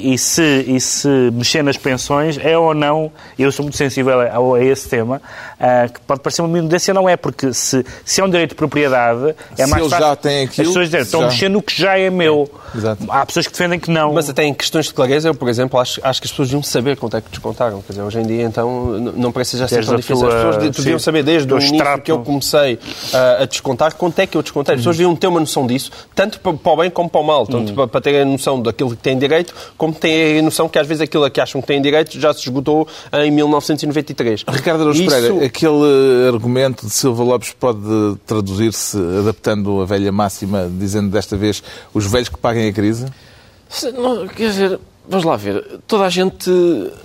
[0.10, 4.20] e- e se, e se mexer nas pensões é ou não, eu sou muito sensível
[4.22, 5.22] a, a esse tema,
[5.60, 8.56] ah, que pode parecer uma minudência, não é, porque se, se é um direito de
[8.56, 11.50] propriedade, é Se mais fácil já tem aquilo, as pessoas dizerem, se estão já- mexer
[11.50, 12.50] no que já é meu.
[12.76, 13.04] Exato.
[13.10, 14.14] Há pessoas que defendem que não.
[14.14, 16.64] Mas até em questões de clareza, eu, por exemplo, acho, acho que as pessoas deviam
[16.64, 17.82] saber quanto é que descontaram.
[17.82, 20.18] Quer dizer, hoje em dia, então, não parece já ser tão difícil.
[20.20, 22.02] tua- As pessoas de- deviam saber desde o início extrato.
[22.04, 22.78] que eu comecei
[23.14, 24.76] ah, a descontar, quanto é que eu descontei.
[24.76, 27.24] As pessoas deviam ter uma noção disso, tanto pa- para o bem como para o
[27.24, 27.46] mal.
[27.48, 27.76] Tanto Hum.
[27.76, 30.86] para, para terem a noção daquilo que têm direito, como terem a noção que às
[30.88, 34.44] vezes aquilo a que acham que têm direito já se esgotou em 1993.
[34.48, 37.80] Ricardo Araújo Isso- Pereira, aquele argumento de Silva Lopes pode
[38.26, 41.64] traduzir-se adaptando a velha máxima, dizendo desta vez
[41.94, 43.06] os velhos que paguem a crise?
[43.70, 45.64] Se- não, quer dizer, vamos lá ver.
[45.88, 46.50] Toda a gente.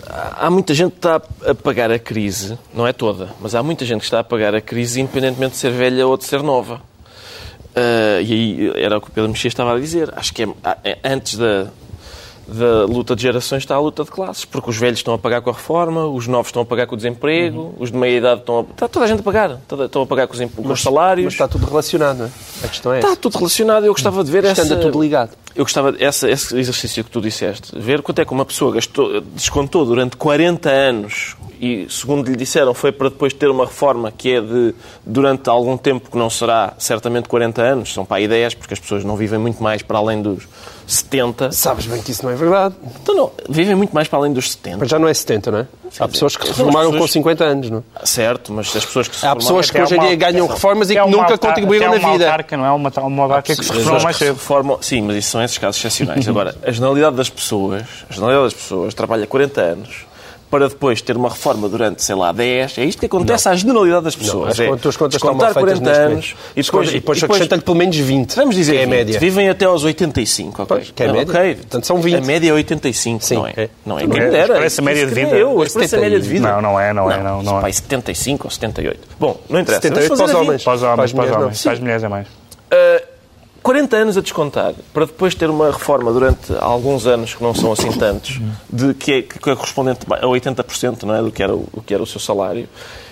[0.08, 3.62] Há há muita gente que está a pagar a crise, não é toda, mas há
[3.62, 6.42] muita gente que está a pagar a crise independentemente de ser velha ou de ser
[6.42, 6.80] nova.
[7.74, 10.12] Ah, e aí era o que o Pedro Mexia estava a dizer.
[10.16, 10.48] Acho que é,
[10.84, 11.68] é- antes da,
[12.48, 15.40] da luta de gerações está a luta de classes, porque os velhos estão a pagar
[15.40, 18.40] com a reforma, os novos estão a pagar com o desemprego, os de meia idade
[18.40, 18.62] estão a.
[18.62, 19.60] Está toda a gente a pagar.
[19.84, 21.24] Estão a pagar com os, imp- com os salários.
[21.26, 22.30] Mas está tudo relacionado, não é?
[22.64, 23.16] A questão é Está essa.
[23.16, 23.84] tudo relacionado.
[23.86, 24.76] Eu gostava de ver Isto essa...
[24.76, 25.30] tudo ligado.
[25.54, 29.20] Eu gostava essa, esse exercício que tu disseste, ver quanto é que uma pessoa gastou,
[29.20, 34.30] descontou durante 40 anos e, segundo lhe disseram, foi para depois ter uma reforma que
[34.32, 34.72] é de
[35.04, 38.80] durante algum tempo que não será certamente 40 anos, são para aí 10, porque as
[38.80, 40.44] pessoas não vivem muito mais para além dos
[40.92, 41.52] 70.
[41.52, 42.74] Sabes bem que isso não é verdade.
[43.02, 44.78] Então não, vivem muito mais para além dos 70.
[44.78, 45.66] Mas já não é 70, não é?
[45.98, 48.06] Há pessoas que se reformaram com pessoas- 50 anos, não é?
[48.06, 50.88] Certo, mas as pessoas que se Há pessoas que hoje em uma- dia ganham reformas
[50.90, 52.24] e que uma nunca contribuíram na uma vida.
[52.26, 52.70] autarca, não é?
[52.70, 54.36] Uma, uma autarca que se As reforma pessoas mais que se cedo.
[54.36, 56.26] reformam- sim, mas isso são esses casos excepcionais.
[56.28, 60.06] Agora, a generalidade das pessoas, a generalidade das pessoas trabalha 40 anos,
[60.50, 62.78] para depois ter uma reforma durante, sei lá, 10.
[62.78, 64.50] É isto que acontece à generalidade das pessoas.
[64.52, 66.92] As é contas- as contas estão mal descontar feitas 40 neste anos e depois, E
[66.94, 68.34] depois acrescenta-lhe pelo menos 20.
[68.34, 68.90] Vamos dizer que é a 20.
[68.96, 69.20] média.
[69.20, 70.66] Vivem até aos 85, ok?
[70.76, 71.32] Pois, que é a média.
[71.38, 71.54] ok.
[71.54, 72.16] Portanto, são 20.
[72.16, 73.52] A média é 85, Sim, não é?
[73.56, 73.68] é.
[73.86, 74.02] Não é?
[74.02, 74.24] Não Quem é?
[74.26, 74.54] me dera.
[74.54, 75.36] Parece a média de vida.
[75.36, 76.48] Eu, É parece a 70 média de vida.
[76.52, 77.60] Não, não é, não é, não, não é.
[77.62, 78.98] Pai, 75 ou 78.
[79.20, 79.82] Bom, não interessa.
[79.82, 80.64] 78 Vamos fazer para os homens.
[80.64, 81.50] Para os homens, não.
[81.62, 82.26] Para as mulheres é mais.
[83.60, 87.54] Uh, 40 anos a descontar, para depois ter uma reforma durante alguns anos, que não
[87.54, 88.40] são assim tantos,
[88.72, 91.80] de, que, é, que é correspondente a 80% não é, do, que era, o- do
[91.82, 92.68] que era o seu salário,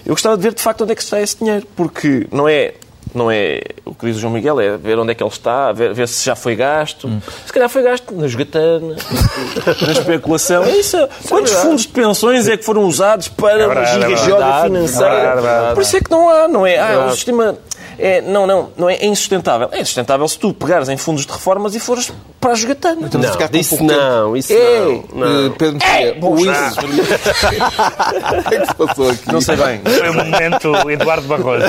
[0.07, 2.75] eu gostava de ver de facto onde é que vai esse dinheiro, porque não é,
[3.15, 5.71] não é o que diz o João Miguel, é ver onde é que ele está,
[5.73, 7.11] ver, ver se já foi gasto.
[7.47, 8.97] Se calhar foi gasto na jogatana,
[9.87, 10.65] na especulação.
[10.65, 10.97] É isso.
[11.29, 14.67] Quantos fundos de pensões é que foram usados para uma verdade, é gigajoga verdade.
[14.67, 15.15] financeira?
[15.15, 15.75] É é.
[15.75, 16.79] Por isso é que não há, não é?
[16.79, 17.57] Ah, o sistema.
[17.99, 19.69] É, não, não, não é, é insustentável.
[19.73, 23.07] É insustentável se tu pegares em fundos de reformas e fores para a jogatana.
[23.07, 23.85] Estamos a Não, ficar com um isso tempo.
[23.93, 24.79] não, isso É.
[24.81, 25.05] não.
[25.15, 25.47] não.
[25.47, 26.69] Eh, Pedro Mexia, bom, o já.
[26.69, 26.79] isso.
[28.39, 29.33] O que é que se passou aqui?
[29.33, 29.81] Não sei bem.
[29.85, 31.65] Foi o momento Eduardo Barroso.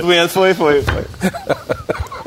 [0.00, 1.04] Doente, foi, foi, foi.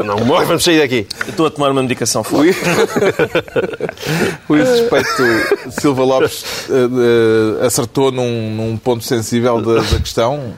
[0.05, 1.07] Não, morre, vamos sair daqui.
[1.27, 2.55] Estou a tomar uma medicação forte.
[4.47, 6.73] O ex-suspeito Silva Lopes eh,
[7.61, 10.53] eh, acertou num, num ponto sensível da, da questão.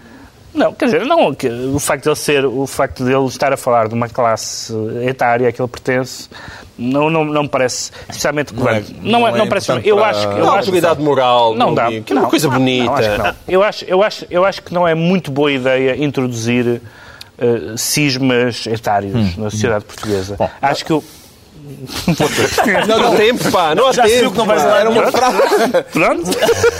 [0.60, 3.53] Não, quer dizer, não, que- o facto de ele ser, o facto de ele estar
[3.53, 4.74] a falar de uma classe
[5.07, 6.28] etária a que ele pertence,
[6.78, 8.84] não, não, não me parece, especialmente Não é-.
[9.01, 9.72] Não, não é, é não parece.
[9.72, 10.34] importante Eu acho que.
[10.36, 11.88] Eu Não, acho que- moral, Não dá.
[11.88, 12.91] que é uma Não, coisa bonita.
[12.91, 13.10] Acho
[13.45, 13.53] que.
[13.55, 16.82] Eu, acho, eu, acho, eu acho que não é muito boa ideia introduzir
[17.38, 19.43] eh, cismas etários Hum.
[19.43, 20.38] na sociedade portuguesa.
[20.62, 21.01] acho que o.
[22.88, 24.30] Não, não há tempo, pá, não há Já sei tempo.
[24.30, 24.80] o que não vais lá.
[24.80, 25.38] Era uma frase.
[25.91, 26.32] Pronto,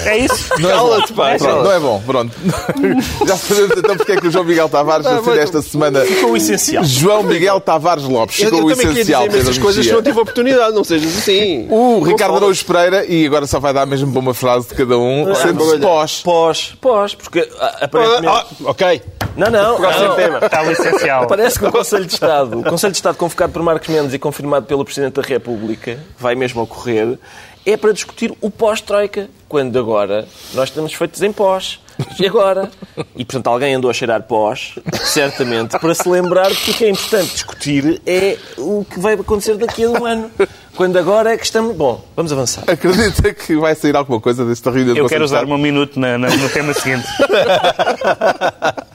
[0.06, 0.50] é isso.
[0.60, 1.24] Não é Cala-te, bom.
[1.24, 1.36] pá.
[1.38, 2.04] Pronto, não é bom.
[2.06, 2.36] Pronto.
[3.28, 6.02] Já sabemos então porque é que o João Miguel Tavares Ah, decide mas- esta semana.
[6.02, 6.84] Ficou o essencial.
[6.84, 8.40] João Miguel Tavares Lopes.
[8.40, 10.74] Eu, Ficou eu o também queria essencial, dizer imensas Pedro coisas que não tive oportunidade,
[10.76, 11.68] não sejas assim.
[11.70, 12.36] O Ricardo.
[12.36, 15.68] Araújo Pereira, e agora só vai dar mesmo para uma frase de cada um, sendo
[15.68, 15.80] olha.
[15.80, 16.22] pós.
[16.24, 18.28] Pós, pós, porque ah, Ah, aparentemente.
[18.28, 19.02] ah, ok.
[19.36, 20.16] Não, não, Próximo não.
[20.16, 20.40] tema.
[20.44, 21.28] Está o essencial.
[21.28, 24.20] Parece que o Conselho de Estado, o Conselho de Estado convocado por Marcos Mendes e
[24.20, 27.18] confirmado pelo Presidente da República, vai mesmo ocorrer,
[27.66, 31.80] é para discutir o pós-Troika, quando agora nós estamos feitos em pós.
[32.18, 32.72] E agora?
[33.14, 36.90] E, portanto, alguém andou a cheirar pós, certamente, para se lembrar que o que é
[36.90, 40.32] importante discutir é o que vai acontecer daqui a um ano.
[40.78, 41.76] Quando agora é que estamos...
[41.76, 42.64] Bom, vamos avançar.
[42.68, 46.30] Acredita que vai sair alguma coisa desta reunião Eu quero usar um minuto na- na-
[46.30, 47.06] no tema seguinte.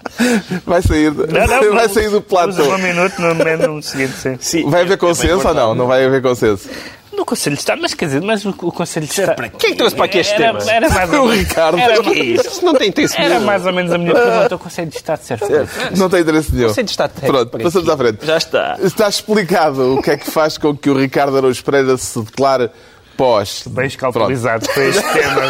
[0.65, 2.51] Vai sair, Não, não, vai sair do plato.
[2.51, 4.37] Usa um minuto no, no seguinte, sim.
[4.41, 5.57] Sim, Vai haver é bem consenso ou importante.
[5.57, 5.75] não?
[5.75, 6.69] Não vai haver consenso.
[7.13, 9.37] No Conselho de Estado, mas quer dizer, mas o, o Conselho de Estado.
[9.57, 10.69] Quem é que trouxe para aqui este era, tema?
[10.73, 11.47] Era mais O ou menos.
[11.47, 11.79] Ricardo.
[11.79, 12.65] Era, Que é isso?
[12.65, 13.45] Não tem interesse era nenhum.
[13.47, 14.55] mais ou menos a minha pergunta.
[14.57, 15.73] O Conselho de Estado serve para isso.
[15.97, 16.69] Não tem interesse nenhum.
[16.69, 18.27] Conselho de Estado técnico Pronto, passamos à frente.
[18.27, 18.77] Já está.
[18.83, 22.69] Está explicado o que é que faz com que o Ricardo Araújo Pereira se declare
[23.17, 23.65] pós.
[23.67, 25.43] Bem escalpelizado para este tema.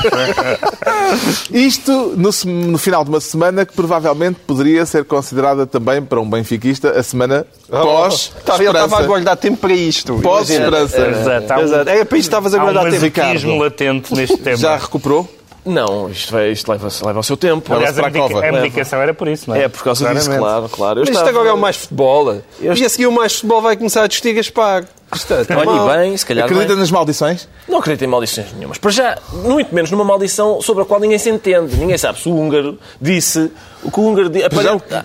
[1.50, 2.30] Isto no,
[2.70, 7.02] no final de uma semana que provavelmente poderia ser considerada também para um benfiquista a
[7.02, 10.18] semana pós Estava, ele estava a guardar tempo para isto.
[10.22, 10.78] Pós Imagina.
[10.84, 11.20] esperança.
[11.20, 11.90] Exato, há um- Exato.
[11.90, 13.18] É para isto que estavas a Há um guardar tempo.
[13.20, 14.56] masoquismo latente neste tema.
[14.56, 15.28] Já recuperou?
[15.64, 17.72] Não, isto, vai, isto leva, leva ao seu tempo.
[17.72, 18.46] Aliás, para a, a medica- cova.
[18.46, 19.64] a medicação era por isso, não é?
[19.64, 20.38] É, por causa disso, Claramente.
[20.38, 21.00] claro, claro.
[21.00, 22.34] Eu Mas isto agora é o mais futebol.
[22.60, 24.84] Eu E a seguir o mais futebol vai começar a discutir Gaspar.
[25.14, 26.76] Está e bem, se calhar Acredita bem.
[26.78, 27.48] nas maldições?
[27.68, 28.78] Não acredito em maldições nenhumas.
[28.78, 31.76] Para já, muito menos numa maldição sobre a qual ninguém se entende.
[31.76, 33.50] Ninguém sabe se o húngaro disse...
[33.82, 34.46] O que o húngaro disse...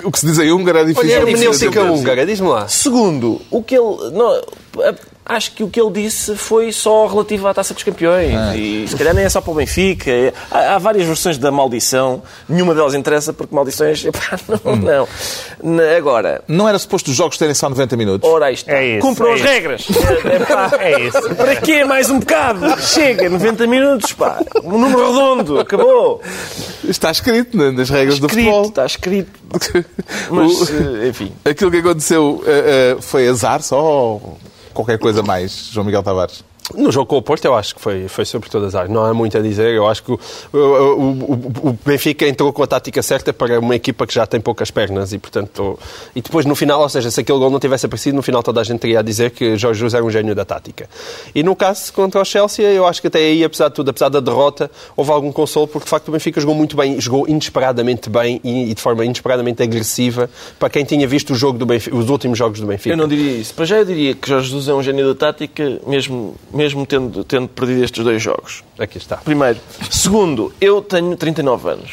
[0.03, 1.09] O, o que se diz em húngaro é difícil.
[1.09, 2.67] Olha, a de hermenêutica húngara, diz-me lá.
[2.67, 4.11] Segundo, o que ele...
[4.11, 4.41] Não,
[5.29, 8.33] acho que o que ele disse foi só relativo à Taça dos Campeões.
[8.55, 10.09] E se calhar nem é só para o Benfica.
[10.11, 12.21] É- há, há várias versões da maldição.
[12.49, 14.03] Nenhuma delas interessa porque maldições...
[14.09, 15.07] Epá, não, não.
[15.63, 16.41] Na- Agora...
[16.47, 18.29] Não era suposto os jogos terem só 90 minutos?
[18.29, 18.73] Ora, está.
[18.73, 19.47] É isso, Cumpram é as isso.
[19.47, 19.87] regras.
[20.25, 21.35] É, é, pá, É isso.
[21.35, 22.81] Para quê mais um bocado?
[22.81, 24.39] Chega, 90 minutos, pá.
[24.63, 26.21] Um número redondo, acabou.
[26.83, 28.69] Está escrito na- nas regras do Escrito, futebol.
[28.69, 29.39] está escrito.
[30.31, 31.31] Mas, eh, enfim.
[31.45, 34.37] Aquilo que aconteceu eh, eh, foi azar só ou
[34.73, 36.43] qualquer coisa mais, João Miguel Tavares?
[36.75, 38.91] No jogo com o Porto, eu acho que foi, foi sobre todas as áreas.
[38.93, 39.73] Não há muito a dizer.
[39.73, 40.19] Eu acho que o,
[40.53, 44.69] o- o- Benfica entrou com a tática certa para uma equipa que já tem poucas
[44.71, 45.77] pernas e, portanto.
[46.15, 48.61] E depois, no final, ou seja, se aquele gol não tivesse aparecido, no final toda
[48.61, 50.89] a gente teria a dizer que Jorge Jesus era um gênio da tática.
[51.33, 54.09] E no caso contra o Chelsea, eu acho que até aí, apesar de tudo, apesar
[54.09, 58.09] da derrota, houve algum consolo, porque de facto o Benfica jogou muito bem, jogou inesperadamente
[58.09, 61.95] bem e, e de forma inesperadamente agressiva para quem tinha visto o jogo do Benfica,
[61.95, 62.93] os últimos jogos do Benfica.
[62.93, 63.53] Eu não diria isso.
[63.53, 67.23] Para já eu diria que Jorge Jesus é um gênio da tática, mesmo, mesmo tendo,
[67.23, 68.65] tendo perdido estes dois jogos.
[68.77, 69.15] Aqui está.
[69.15, 69.57] Primeiro.
[69.89, 71.91] Segundo, eu tenho 39 anos.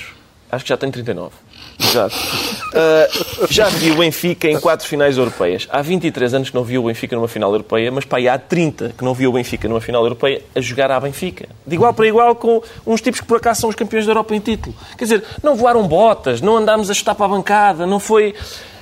[0.50, 1.30] Acho que já tenho 39.
[1.78, 2.16] Exato.
[2.16, 5.68] Uh, já vi o Benfica em quatro finais europeias.
[5.70, 8.94] Há 23 anos que não vi o Benfica numa final europeia, mas pá, há 30
[8.98, 11.48] que não vi o Benfica numa final europeia a jogar à Benfica.
[11.64, 14.34] De igual para igual com uns tipos que por acaso são os campeões da Europa
[14.34, 14.74] em título.
[14.98, 18.34] Quer dizer, não voaram botas, não andámos a chutar para a bancada, não foi...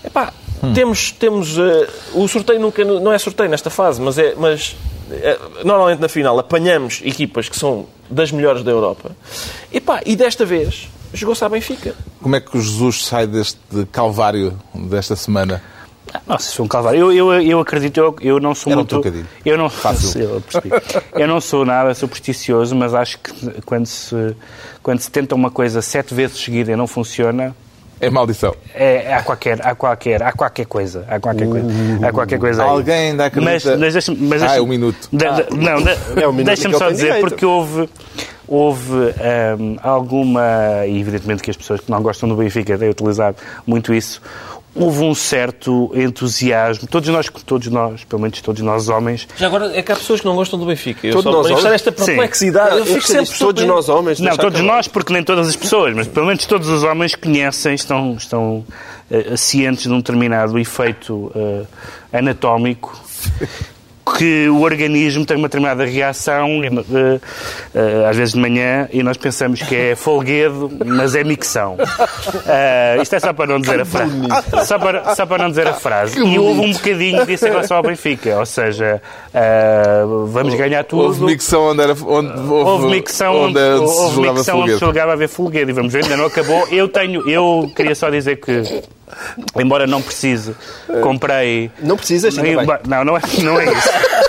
[0.02, 0.32] Epá,
[0.62, 0.72] hum.
[0.72, 1.10] temos...
[1.10, 2.82] temos uh, o sorteio nunca...
[2.84, 4.34] Não é sorteio nesta fase, mas é...
[4.34, 4.93] Mas, é,
[5.64, 9.12] normalmente na final apanhamos equipas que são das melhores da Europa.
[9.72, 11.94] E pá, e desta vez jogou-se à Benfica.
[12.20, 13.58] Como é que o Jesus sai deste
[13.92, 15.62] calvário desta semana?
[16.26, 17.12] Nossa, isso foi um calvário.
[17.12, 18.98] Eu, eu, eu acredito, eu, eu não sou Era muito.
[18.98, 20.20] Um eu não Fácil.
[20.20, 20.42] Eu,
[21.22, 24.36] eu não sou nada supersticioso, mas acho que quando se,
[24.82, 27.54] quando se tenta uma coisa sete vezes seguida e não funciona,
[28.00, 28.54] é maldição.
[28.74, 31.66] É, há qualquer, há qualquer, há qualquer coisa, há qualquer coisa,
[32.02, 32.62] há qualquer coisa.
[32.62, 32.68] Aí.
[32.68, 33.76] Alguém ainda acredita.
[33.76, 35.08] Mas, mas mas ah, é um minuto.
[35.12, 35.46] De, de, ah.
[35.50, 37.28] Não, de, é um deixa-me só dizer direito.
[37.28, 37.88] porque houve
[38.46, 40.42] houve um, alguma
[40.86, 43.36] e evidentemente que as pessoas que não gostam do Benfica têm utilizado
[43.66, 44.20] muito isso
[44.74, 46.88] houve um certo entusiasmo.
[46.88, 49.28] Todos nós, todos nós, pelo menos todos nós homens.
[49.36, 51.06] Já agora é que há pessoas que não gostam do Benfica.
[51.06, 51.74] Eu todos só nós homens?
[51.74, 52.74] esta perplexidade.
[52.74, 52.78] Sim.
[52.78, 54.20] Eu fico sempre todos nós homens.
[54.20, 57.74] Não, todos nós, porque nem todas as pessoas, mas pelo menos todos os homens conhecem,
[57.74, 58.64] estão, estão
[59.10, 61.66] uh, cientes de um determinado efeito uh,
[62.12, 62.98] anatómico
[64.04, 69.16] que o organismo tem uma determinada reação, uh, uh, às vezes de manhã, e nós
[69.16, 71.74] pensamos que é folguedo, mas é micção.
[71.74, 74.12] Uh, isto é só para não dizer a frase.
[74.66, 76.18] Só para, só para não dizer a frase.
[76.18, 79.00] E houve um bocadinho disso em relação ao Benfica, ou seja,
[80.28, 81.04] vamos ganhar tudo.
[81.04, 81.92] Houve micção onde era.
[81.92, 85.74] Onde, houve, houve micção onde, onde, houve micção onde se jogava a ver folguedo, e
[85.74, 86.66] vamos ver, ainda não acabou.
[86.68, 88.82] Eu tenho, eu queria só dizer que
[89.56, 90.54] Embora não precise,
[91.02, 91.70] comprei.
[91.80, 92.36] Não precisas?
[92.36, 93.88] Não, não é, não é isso.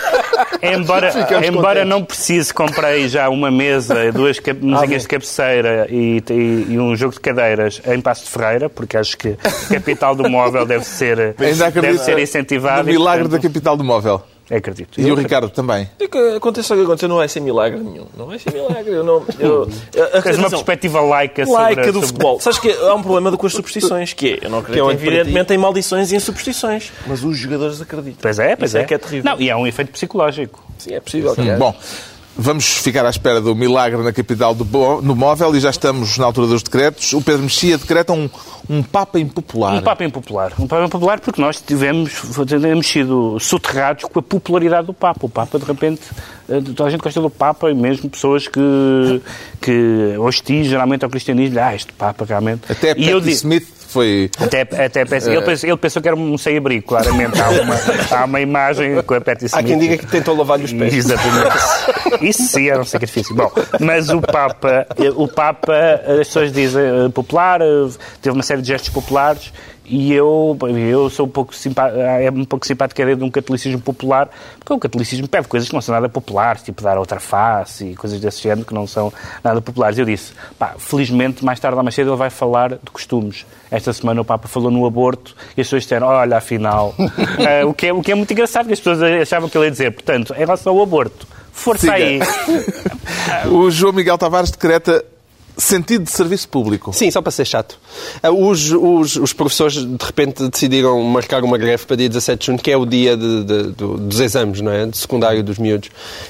[0.61, 1.11] embora
[1.45, 6.79] embora não precise, comprei já uma mesa, duas mesinhas ah, de cabeceira e, e, e,
[6.79, 10.65] um jogo de cadeiras em Passo de Freira, porque acho que a capital do móvel
[10.65, 12.81] deve ser, deve ser incentivada.
[12.81, 14.23] O milagre portanto, da capital do móvel.
[14.49, 15.01] Acredito.
[15.01, 15.89] E eu o Ricardo também.
[15.97, 18.05] Que aconteça o que acontecer, não vai ser milagre nenhum.
[18.15, 18.91] Não vai ser milagre.
[18.93, 21.61] Eu não, eu, eu, Tens uma perspectiva laica sobre...
[21.61, 22.39] Laica do futebol.
[22.39, 25.53] Sabes que há um problema com as superstições, que é, eu não acredito, é evidentemente,
[25.53, 26.91] em maldições e em superstições.
[27.07, 28.19] Mas os jogadores acreditam.
[28.21, 28.81] Pois é, pois Isso é.
[28.81, 29.31] é que é terrível.
[29.31, 30.63] Não, e é um efeito psicológico.
[30.77, 31.33] Sim, é possível.
[31.33, 31.55] Sim.
[31.57, 31.75] Bom,
[32.37, 34.65] Vamos ficar à espera do milagre na capital do,
[35.01, 37.13] no móvel e já estamos na altura dos decretos.
[37.13, 38.29] O Pedro Mexia decreta um,
[38.69, 39.75] um Papa impopular.
[39.75, 40.51] Um Papa impopular.
[40.59, 42.11] Um Papa impopular porque nós tivemos,
[42.45, 45.25] temos sido soterrados com a popularidade do Papa.
[45.25, 46.01] O Papa, de repente,
[46.49, 49.21] eh, toda a gente gosta do Papa e mesmo pessoas que,
[49.61, 51.57] que hostis geralmente ao cristianismo.
[51.59, 52.69] Ah, este Papa realmente...
[52.69, 54.29] Até Patty Smith foi...
[54.37, 57.41] Até, até pensei, ele, pensou, ele pensou que era um sem-abrigo, claramente.
[57.41, 57.75] Há uma,
[58.11, 59.63] há uma imagem com a Patty Smith.
[59.63, 60.93] Há quem diga que tentou lavar-lhe os pés.
[60.93, 61.55] Exatamente.
[62.21, 63.33] Isso sim era um sacrifício.
[63.33, 64.85] Bom, mas o Papa,
[65.15, 65.73] o Papa,
[66.19, 67.65] as pessoas dizem eh, popular, eh,
[68.21, 69.53] teve uma série de gestos populares
[69.85, 73.29] e eu, eu sou um pouco simpático, é um pouco simpático a ideia de um
[73.29, 74.29] catolicismo popular,
[74.59, 77.95] porque o catolicismo pede coisas que não são nada populares, tipo dar outra face e
[77.95, 79.13] coisas desse género que não são
[79.43, 79.97] nada populares.
[79.97, 83.45] Eu disse, pá, felizmente, mais tarde ou mais cedo ele vai falar de costumes.
[83.69, 87.73] Esta semana o Papa falou no aborto e as pessoas disseram, olha, afinal, uh, o,
[87.73, 89.91] que é, o que é muito engraçado, que as pessoas achavam que ele ia dizer.
[89.91, 91.93] Portanto, em relação ao aborto, força Siga.
[91.93, 92.19] aí.
[93.51, 95.03] o João Miguel Tavares decreta
[95.57, 96.93] sentido de serviço público.
[96.93, 97.77] Sim, só para ser chato.
[98.21, 102.45] Ah, os, os, os professores, de repente, decidiram marcar uma greve para dia 17 de
[102.45, 104.85] junho, que é o dia de, de, de, dos exames, não é?
[104.85, 105.89] De secundário dos miúdos.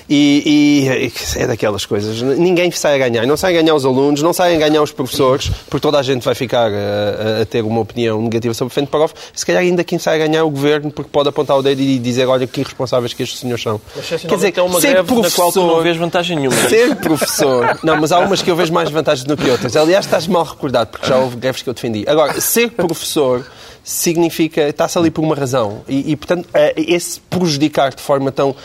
[0.09, 0.43] E,
[0.85, 2.21] e, é daquelas coisas.
[2.21, 3.25] Ninguém sai a ganhar.
[3.25, 6.03] Não saem a ganhar os alunos, não saem a ganhar os professores, porque toda a
[6.03, 9.13] gente vai ficar a, a ter uma opinião negativa sobre o Frente Prof.
[9.33, 11.81] Se calhar ainda quem sai a ganhar é o governo, porque pode apontar o dedo
[11.81, 13.79] e dizer, olha, que irresponsáveis que estes senhores são.
[13.95, 16.55] Mas, Quer dizer, é uma ser greve professor, na qual tu não vês vantagem nenhuma.
[16.69, 17.79] Ser professor...
[17.83, 19.75] Não, mas há umas que eu vejo mais vantagem do que outras.
[19.75, 22.03] Aliás, estás mal recordado, porque já houve greves que eu defendi.
[22.07, 23.45] Agora, ser professor
[23.83, 25.81] significa, está-se ali por uma razão.
[25.87, 28.55] E, e, portanto, eh, esse prejudicar de forma tão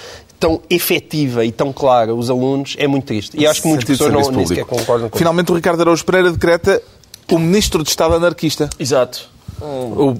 [0.41, 3.39] tão efetiva e tão clara os alunos é muito triste.
[3.39, 6.33] E acho que muitos professores não, nem sequer concordam com Finalmente, o Ricardo Araújo Pereira
[6.33, 6.83] decreta
[7.31, 8.71] o Ministro de Estado anarquista.
[8.79, 9.29] Exato.
[9.61, 10.17] O,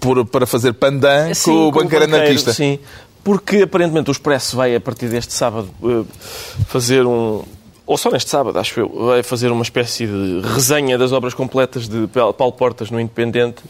[0.00, 2.52] por, para fazer pandan sim, com o banqueiro, banqueiro anarquista.
[2.52, 2.80] Sim,
[3.22, 6.02] porque aparentemente o Expresso vai, a partir deste sábado, eh,
[6.66, 7.42] fazer um,
[7.92, 11.86] ou só neste sábado, acho eu, vai fazer uma espécie de resenha das obras completas
[11.86, 13.62] de Paulo Portas no Independente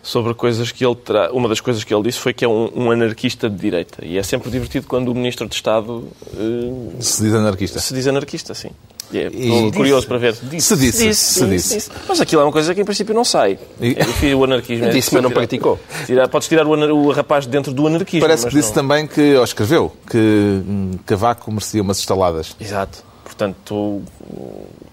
[0.00, 1.32] sobre coisas que ele terá.
[1.32, 4.04] Uma das coisas que ele disse foi que é um, um anarquista de direita.
[4.04, 7.80] E é sempre divertido quando o Ministro de Estado uh, se diz anarquista.
[7.80, 8.70] Se diz anarquista, sim.
[9.12, 10.34] E é, e curioso para ver.
[10.42, 11.74] Disse, se disse, disse, se disse.
[11.74, 11.90] disse.
[12.08, 13.58] Mas aquilo é uma coisa que em princípio não sai.
[13.80, 13.96] E...
[13.98, 14.88] É, o anarquismo.
[14.90, 15.80] Disse, mas não praticou.
[16.06, 18.20] Tirar, podes tirar o, o, rapaz dentro do anarquismo.
[18.26, 18.74] Parece que disse não...
[18.74, 22.54] também que, ou escreveu, que hum, Cavaco merecia umas estaladas.
[22.60, 23.13] Exato.
[23.36, 24.02] Portanto,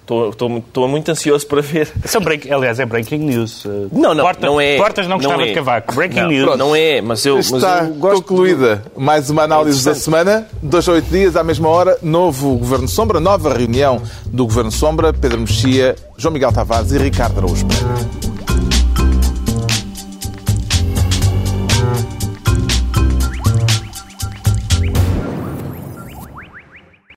[0.01, 1.89] Estou, estou, estou muito ansioso para ver.
[2.05, 3.63] São break, aliás, é breaking news.
[3.93, 4.75] Não, não, Porta- não é.
[4.75, 5.45] Portas não gostava é.
[5.47, 5.93] de cavaco.
[5.95, 6.57] Breaking não, news.
[6.57, 8.21] Não é, mas eu, mas Está eu gosto.
[8.23, 10.47] concluída mais uma análise da semana.
[10.61, 15.13] Dois a oito dias, à mesma hora, novo Governo Sombra, nova reunião do Governo Sombra.
[15.13, 18.40] Pedro Mexia, João Miguel Tavares e Ricardo Araújo Pereira.